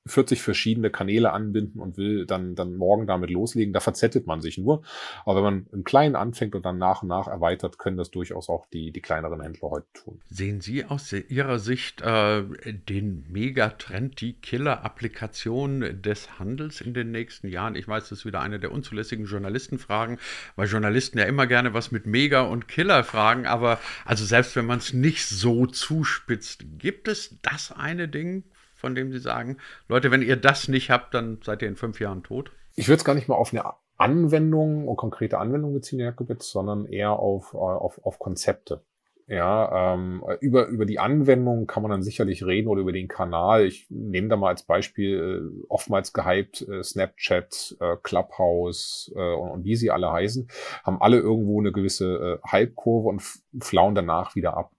40 0.07 0.41
verschiedene 0.41 0.91
Kanäle 0.91 1.33
anbinden 1.33 1.81
und 1.81 1.97
will 1.99 2.25
dann, 2.25 2.55
dann 2.55 2.75
morgen 2.77 3.07
damit 3.07 3.31
loslegen, 3.31 3.73
da 3.75 3.81
verzettet 3.81 4.27
man 4.27 4.41
sich 4.41 4.57
nur. 4.57 4.83
Aber 5.25 5.37
wenn 5.37 5.43
man 5.43 5.67
im 5.73 5.85
Kleinen 5.85 6.17
anfängt 6.17 6.55
und 6.55 6.65
dann 6.65 6.79
nach 6.79 7.03
und 7.03 7.09
nach 7.09 7.29
erweitert, 7.29 7.79
können 7.79 7.99
das 7.99 8.11
durchaus 8.11 8.49
auch 8.49 8.67
die, 8.73 8.93
die 8.93 9.03
kleineren 9.03 9.43
Händler 9.43 9.71
heute 9.71 9.87
tun. 9.93 10.21
Sehen 10.27 10.61
Sie 10.61 10.85
aus 10.85 11.13
Ihrer 11.13 11.59
Sicht 11.59 12.01
äh, 12.01 12.43
den 12.89 13.27
Megatrend, 13.31 14.21
die 14.21 14.35
Killer-Applikation 14.35 16.03
des 16.03 16.39
Handels 16.39 16.81
in 16.81 16.95
den 16.95 17.11
nächsten 17.11 17.49
Jahren? 17.49 17.75
Ich 17.75 17.87
weiß, 17.87 18.09
das 18.09 18.21
ist 18.21 18.25
wieder 18.25 18.41
eine 18.41 18.59
der 18.59 18.73
unzulässigen 18.73 19.27
Journalistenfragen, 19.27 20.19
weil 20.57 20.69
Journalisten 20.69 21.19
ja 21.19 21.25
immer 21.25 21.47
gerne 21.47 21.75
was 21.75 21.91
mit 21.91 22.07
Mega 22.07 22.43
und 22.43 22.69
Killer 22.69 23.05
fragen, 23.05 23.47
aber 23.47 23.79
also 24.07 24.25
selbst 24.25 24.57
wenn 24.57 24.67
man 24.67 24.79
es 24.79 24.95
nicht 24.95 25.27
so 25.27 25.67
zuspitzt, 25.67 26.65
gibt 26.79 27.07
es 27.07 27.37
das 27.43 27.71
eine 27.73 28.09
Ding, 28.09 28.45
von 28.81 28.95
dem 28.95 29.12
Sie 29.12 29.19
sagen, 29.19 29.59
Leute, 29.88 30.11
wenn 30.11 30.23
ihr 30.23 30.37
das 30.37 30.69
nicht 30.69 30.90
habt, 30.90 31.14
dann 31.14 31.38
seid 31.45 31.62
ihr 31.62 31.69
in 31.69 31.77
fünf 31.77 32.01
Jahren 32.01 32.23
tot? 32.23 32.53
Ich 32.77 32.88
würde 32.88 32.99
es 32.99 33.05
gar 33.05 33.14
nicht 33.14 33.29
mal 33.29 33.35
auf 33.37 33.53
eine 33.53 33.64
Anwendung 33.97 34.88
und 34.88 34.97
konkrete 34.97 35.38
Anwendung 35.38 35.75
beziehen, 35.75 35.99
Herr 35.99 36.09
Jakobitz, 36.09 36.51
sondern 36.51 36.87
eher 36.87 37.12
auf, 37.12 37.53
äh, 37.55 37.59
auf, 37.59 38.01
auf 38.05 38.19
Konzepte. 38.19 38.83
Ja, 39.31 39.95
ähm, 39.95 40.25
über, 40.40 40.66
über 40.66 40.87
die 40.87 40.99
Anwendung 40.99 41.69
kann 41.69 41.85
man 41.85 41.93
dann 41.93 42.03
sicherlich 42.03 42.45
reden 42.45 42.66
oder 42.66 42.81
über 42.81 42.90
den 42.90 43.07
Kanal. 43.07 43.64
Ich 43.64 43.87
nehme 43.88 44.27
da 44.27 44.37
mal 44.37 44.49
als 44.49 44.64
Beispiel 44.64 45.61
äh, 45.62 45.66
oftmals 45.69 46.12
gehypt 46.12 46.62
äh, 46.62 46.83
Snapchat, 46.83 47.77
äh, 47.79 47.97
Clubhouse 48.03 49.12
äh, 49.14 49.35
und, 49.35 49.51
und 49.51 49.64
wie 49.64 49.77
sie 49.77 49.93
alle 49.93 50.11
heißen, 50.11 50.49
haben 50.83 51.01
alle 51.01 51.19
irgendwo 51.19 51.61
eine 51.61 51.71
gewisse 51.71 52.40
äh, 52.43 52.49
Hype-Kurve 52.49 53.09
und 53.09 53.23
flauen 53.62 53.95
danach 53.95 54.35
wieder 54.35 54.57
ab. 54.57 54.73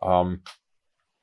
Ähm, 0.00 0.42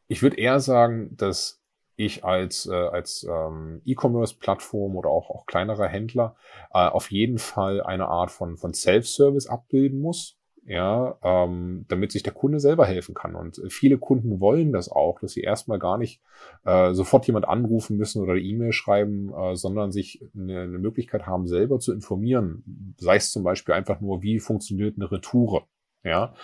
ich 0.10 0.22
würde 0.22 0.38
eher 0.38 0.60
sagen, 0.60 1.16
dass 1.16 1.62
ich 1.96 2.24
als, 2.24 2.68
äh, 2.68 2.74
als 2.74 3.26
ähm, 3.30 3.82
E-Commerce-Plattform 3.86 4.96
oder 4.96 5.10
auch, 5.10 5.30
auch 5.30 5.46
kleinerer 5.46 5.88
Händler 5.88 6.36
äh, 6.74 6.88
auf 6.88 7.12
jeden 7.12 7.38
Fall 7.38 7.82
eine 7.82 8.08
Art 8.08 8.32
von, 8.32 8.58
von 8.58 8.74
Self-Service 8.74 9.48
abbilden 9.48 10.00
muss 10.00 10.38
ja, 10.66 11.18
ähm, 11.22 11.86
damit 11.90 12.12
sich 12.12 12.24
der 12.24 12.34
Kunde 12.34 12.60
selber 12.60 12.86
helfen 12.86 13.14
kann. 13.14 13.36
Und 13.36 13.62
viele 13.70 14.00
Kunden 14.00 14.40
wollen 14.40 14.72
das 14.72 14.90
auch, 14.90 15.20
dass 15.20 15.34
sie 15.34 15.42
erstmal 15.42 15.78
gar 15.78 15.98
nicht 15.98 16.22
äh, 16.66 16.94
sofort 16.94 17.28
jemand 17.28 17.48
anrufen 17.48 17.98
müssen 17.98 18.22
oder 18.22 18.36
E-Mail 18.36 18.74
schreiben, 18.74 19.32
äh, 19.34 19.56
sondern 19.56 19.92
sich 19.92 20.24
eine, 20.36 20.62
eine 20.62 20.80
Möglichkeit 20.80 21.28
haben, 21.28 21.48
selber 21.48 21.80
zu 21.80 21.94
informieren. 21.94 22.96
Sei 22.98 23.18
es 23.18 23.32
zum 23.32 23.44
Beispiel 23.44 23.76
einfach 23.76 24.02
nur, 24.02 24.24
wie 24.24 24.40
funktioniert 24.40 24.96
eine 24.98 25.12
Retoure. 25.12 25.64
Ja, 26.04 26.36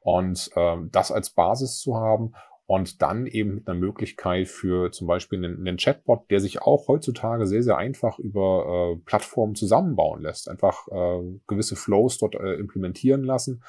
und 0.00 0.50
ähm, 0.56 0.88
das 0.92 1.12
als 1.12 1.28
Basis 1.28 1.78
zu 1.78 1.96
haben 1.96 2.32
und 2.70 3.02
dann 3.02 3.26
eben 3.26 3.56
mit 3.56 3.68
einer 3.68 3.76
Möglichkeit 3.76 4.46
für 4.46 4.92
zum 4.92 5.08
Beispiel 5.08 5.44
einen, 5.44 5.66
einen 5.66 5.76
Chatbot, 5.76 6.30
der 6.30 6.38
sich 6.38 6.62
auch 6.62 6.86
heutzutage 6.86 7.44
sehr, 7.48 7.64
sehr 7.64 7.76
einfach 7.76 8.20
über 8.20 8.94
äh, 8.94 9.00
Plattformen 9.04 9.56
zusammenbauen 9.56 10.22
lässt. 10.22 10.48
Einfach 10.48 10.86
äh, 10.86 11.20
gewisse 11.48 11.74
Flows 11.74 12.18
dort 12.18 12.36
äh, 12.36 12.54
implementieren 12.54 13.24
lassen. 13.24 13.64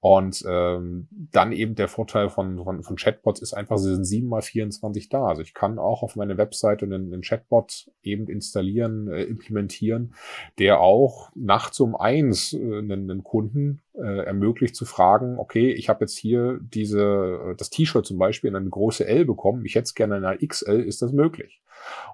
Und 0.00 0.42
ähm, 0.48 1.06
dann 1.10 1.52
eben 1.52 1.74
der 1.74 1.88
Vorteil 1.88 2.30
von, 2.30 2.64
von, 2.64 2.82
von 2.82 2.96
Chatbots 2.96 3.42
ist 3.42 3.52
einfach, 3.52 3.76
sie 3.76 3.94
sind 3.94 4.06
sieben 4.06 4.28
mal 4.28 4.40
24 4.40 5.10
da. 5.10 5.26
Also 5.26 5.42
ich 5.42 5.52
kann 5.52 5.78
auch 5.78 6.02
auf 6.02 6.16
meine 6.16 6.38
Webseite 6.38 6.86
einen, 6.86 7.12
einen 7.12 7.20
Chatbot 7.20 7.90
eben 8.02 8.26
installieren, 8.26 9.08
äh, 9.08 9.24
implementieren, 9.24 10.14
der 10.58 10.80
auch 10.80 11.30
nachts 11.34 11.78
um 11.78 11.94
eins 11.94 12.54
äh, 12.54 12.56
einen, 12.56 13.10
einen 13.10 13.22
Kunden 13.22 13.82
äh, 13.98 14.24
ermöglicht 14.24 14.76
zu 14.76 14.84
fragen, 14.84 15.38
okay, 15.38 15.72
ich 15.72 15.88
habe 15.88 16.04
jetzt 16.04 16.16
hier 16.16 16.58
diese, 16.60 17.50
äh, 17.52 17.56
das 17.56 17.70
T-Shirt 17.70 18.06
zum 18.06 18.18
Beispiel 18.18 18.48
in 18.48 18.56
eine 18.56 18.68
große 18.68 19.06
L 19.06 19.24
bekommen, 19.24 19.64
ich 19.64 19.74
hätte 19.74 19.84
es 19.84 19.94
gerne 19.94 20.18
in 20.18 20.24
einer 20.24 20.38
XL, 20.38 20.80
ist 20.80 21.02
das 21.02 21.12
möglich? 21.12 21.60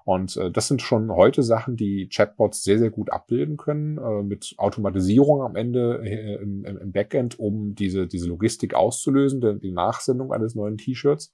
Und 0.05 0.37
äh, 0.37 0.51
das 0.51 0.67
sind 0.67 0.81
schon 0.81 1.11
heute 1.11 1.43
Sachen, 1.43 1.75
die 1.75 2.09
Chatbots 2.09 2.63
sehr, 2.63 2.79
sehr 2.79 2.89
gut 2.89 3.11
abbilden 3.11 3.57
können, 3.57 3.97
äh, 3.97 4.23
mit 4.23 4.55
Automatisierung 4.57 5.41
am 5.41 5.55
Ende 5.55 6.01
äh, 6.03 6.35
im, 6.35 6.65
im, 6.65 6.91
Backend, 6.91 7.39
um 7.39 7.75
diese, 7.75 8.07
diese 8.07 8.27
Logistik 8.27 8.73
auszulösen, 8.73 9.41
die, 9.41 9.59
die 9.59 9.71
Nachsendung 9.71 10.31
eines 10.31 10.55
neuen 10.55 10.77
T-Shirts. 10.77 11.33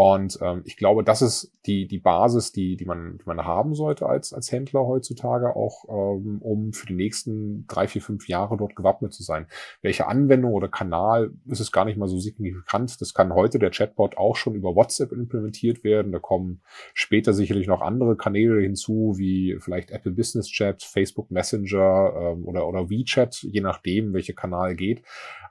Und 0.00 0.38
ähm, 0.42 0.62
ich 0.64 0.76
glaube, 0.76 1.02
das 1.02 1.22
ist 1.22 1.52
die, 1.66 1.88
die 1.88 1.98
Basis, 1.98 2.52
die, 2.52 2.76
die, 2.76 2.84
man, 2.84 3.18
die 3.18 3.24
man 3.26 3.44
haben 3.44 3.74
sollte 3.74 4.06
als, 4.06 4.32
als 4.32 4.52
Händler 4.52 4.86
heutzutage, 4.86 5.56
auch 5.56 5.86
ähm, 5.88 6.38
um 6.40 6.72
für 6.72 6.86
die 6.86 6.94
nächsten 6.94 7.66
drei, 7.66 7.88
vier, 7.88 8.00
fünf 8.00 8.28
Jahre 8.28 8.56
dort 8.56 8.76
gewappnet 8.76 9.12
zu 9.12 9.24
sein. 9.24 9.48
Welche 9.82 10.06
Anwendung 10.06 10.52
oder 10.52 10.68
Kanal 10.68 11.32
ist 11.46 11.58
es 11.58 11.72
gar 11.72 11.84
nicht 11.84 11.98
mal 11.98 12.06
so 12.06 12.20
signifikant. 12.20 13.00
Das 13.00 13.12
kann 13.12 13.34
heute 13.34 13.58
der 13.58 13.72
Chatbot 13.72 14.16
auch 14.16 14.36
schon 14.36 14.54
über 14.54 14.76
WhatsApp 14.76 15.10
implementiert 15.10 15.82
werden. 15.82 16.12
Da 16.12 16.20
kommen 16.20 16.60
später 16.94 17.32
sicherlich 17.34 17.66
noch 17.66 17.80
andere 17.80 18.16
Kanäle 18.16 18.60
hinzu, 18.60 19.14
wie 19.16 19.56
vielleicht 19.58 19.90
Apple 19.90 20.12
Business 20.12 20.46
Chat, 20.46 20.84
Facebook 20.84 21.32
Messenger 21.32 22.12
ähm, 22.36 22.46
oder, 22.46 22.68
oder 22.68 22.88
WeChat, 22.88 23.42
je 23.42 23.62
nachdem, 23.62 24.12
welcher 24.12 24.34
Kanal 24.34 24.76
geht. 24.76 25.02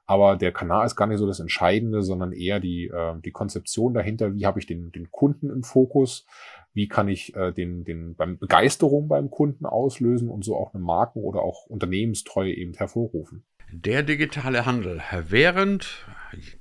Aber 0.07 0.37
der 0.37 0.53
Kanal 0.53 0.85
ist 0.85 0.95
gar 0.95 1.05
nicht 1.05 1.19
so 1.19 1.27
das 1.27 1.41
Entscheidende, 1.41 2.01
sondern 2.01 2.31
eher 2.31 2.61
die, 2.61 2.87
äh, 2.87 3.19
die 3.23 3.31
Konzeption 3.31 3.93
dahinter. 3.93 4.33
Wie 4.33 4.45
habe 4.45 4.59
ich 4.59 4.65
den, 4.65 4.91
den 4.93 5.11
Kunden 5.11 5.49
im 5.49 5.63
Fokus? 5.63 6.25
Wie 6.73 6.87
kann 6.87 7.09
ich 7.09 7.35
äh, 7.35 7.51
den, 7.51 7.83
den 7.83 8.15
beim 8.15 8.37
Begeisterung 8.37 9.09
beim 9.09 9.29
Kunden 9.29 9.65
auslösen 9.65 10.29
und 10.29 10.45
so 10.45 10.55
auch 10.55 10.73
eine 10.73 10.81
Marken- 10.81 11.23
oder 11.23 11.41
auch 11.41 11.65
Unternehmenstreue 11.65 12.53
eben 12.53 12.73
hervorrufen? 12.73 13.43
Der 13.69 14.01
digitale 14.01 14.65
Handel 14.65 15.01
während 15.27 16.05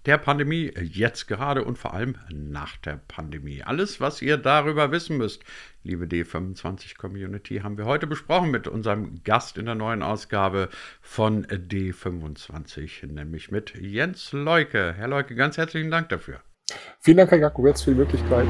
der 0.07 0.19
Pandemie, 0.19 0.73
jetzt 0.81 1.29
gerade 1.29 1.63
und 1.65 1.79
vor 1.79 1.95
allem 1.95 2.17
nach 2.33 2.77
der 2.79 3.01
Pandemie. 3.09 3.63
Alles, 3.63 4.01
was 4.01 4.23
ihr 4.23 4.37
darüber 4.37 4.91
wissen 4.91 5.17
müsst, 5.17 5.45
liebe 5.85 6.07
D25 6.07 6.97
Community, 6.97 7.59
haben 7.59 7.79
wir 7.79 7.85
heute 7.85 8.09
besprochen 8.09 8.51
mit 8.51 8.67
unserem 8.67 9.23
Gast 9.23 9.57
in 9.57 9.67
der 9.67 9.77
neuen 9.77 10.03
Ausgabe 10.03 10.69
von 11.01 11.47
D25, 11.47 13.07
nämlich 13.07 13.53
mit 13.53 13.75
Jens 13.77 14.33
Leuke. 14.33 14.95
Herr 14.97 15.09
Leuke, 15.09 15.37
ganz 15.37 15.57
herzlichen 15.59 15.91
Dank 15.93 16.09
dafür. 16.09 16.41
Vielen 17.01 17.19
Dank, 17.19 17.31
Herr 17.31 17.39
Jakobetz, 17.39 17.83
für 17.83 17.93
die 17.93 17.99
Möglichkeit. 17.99 18.49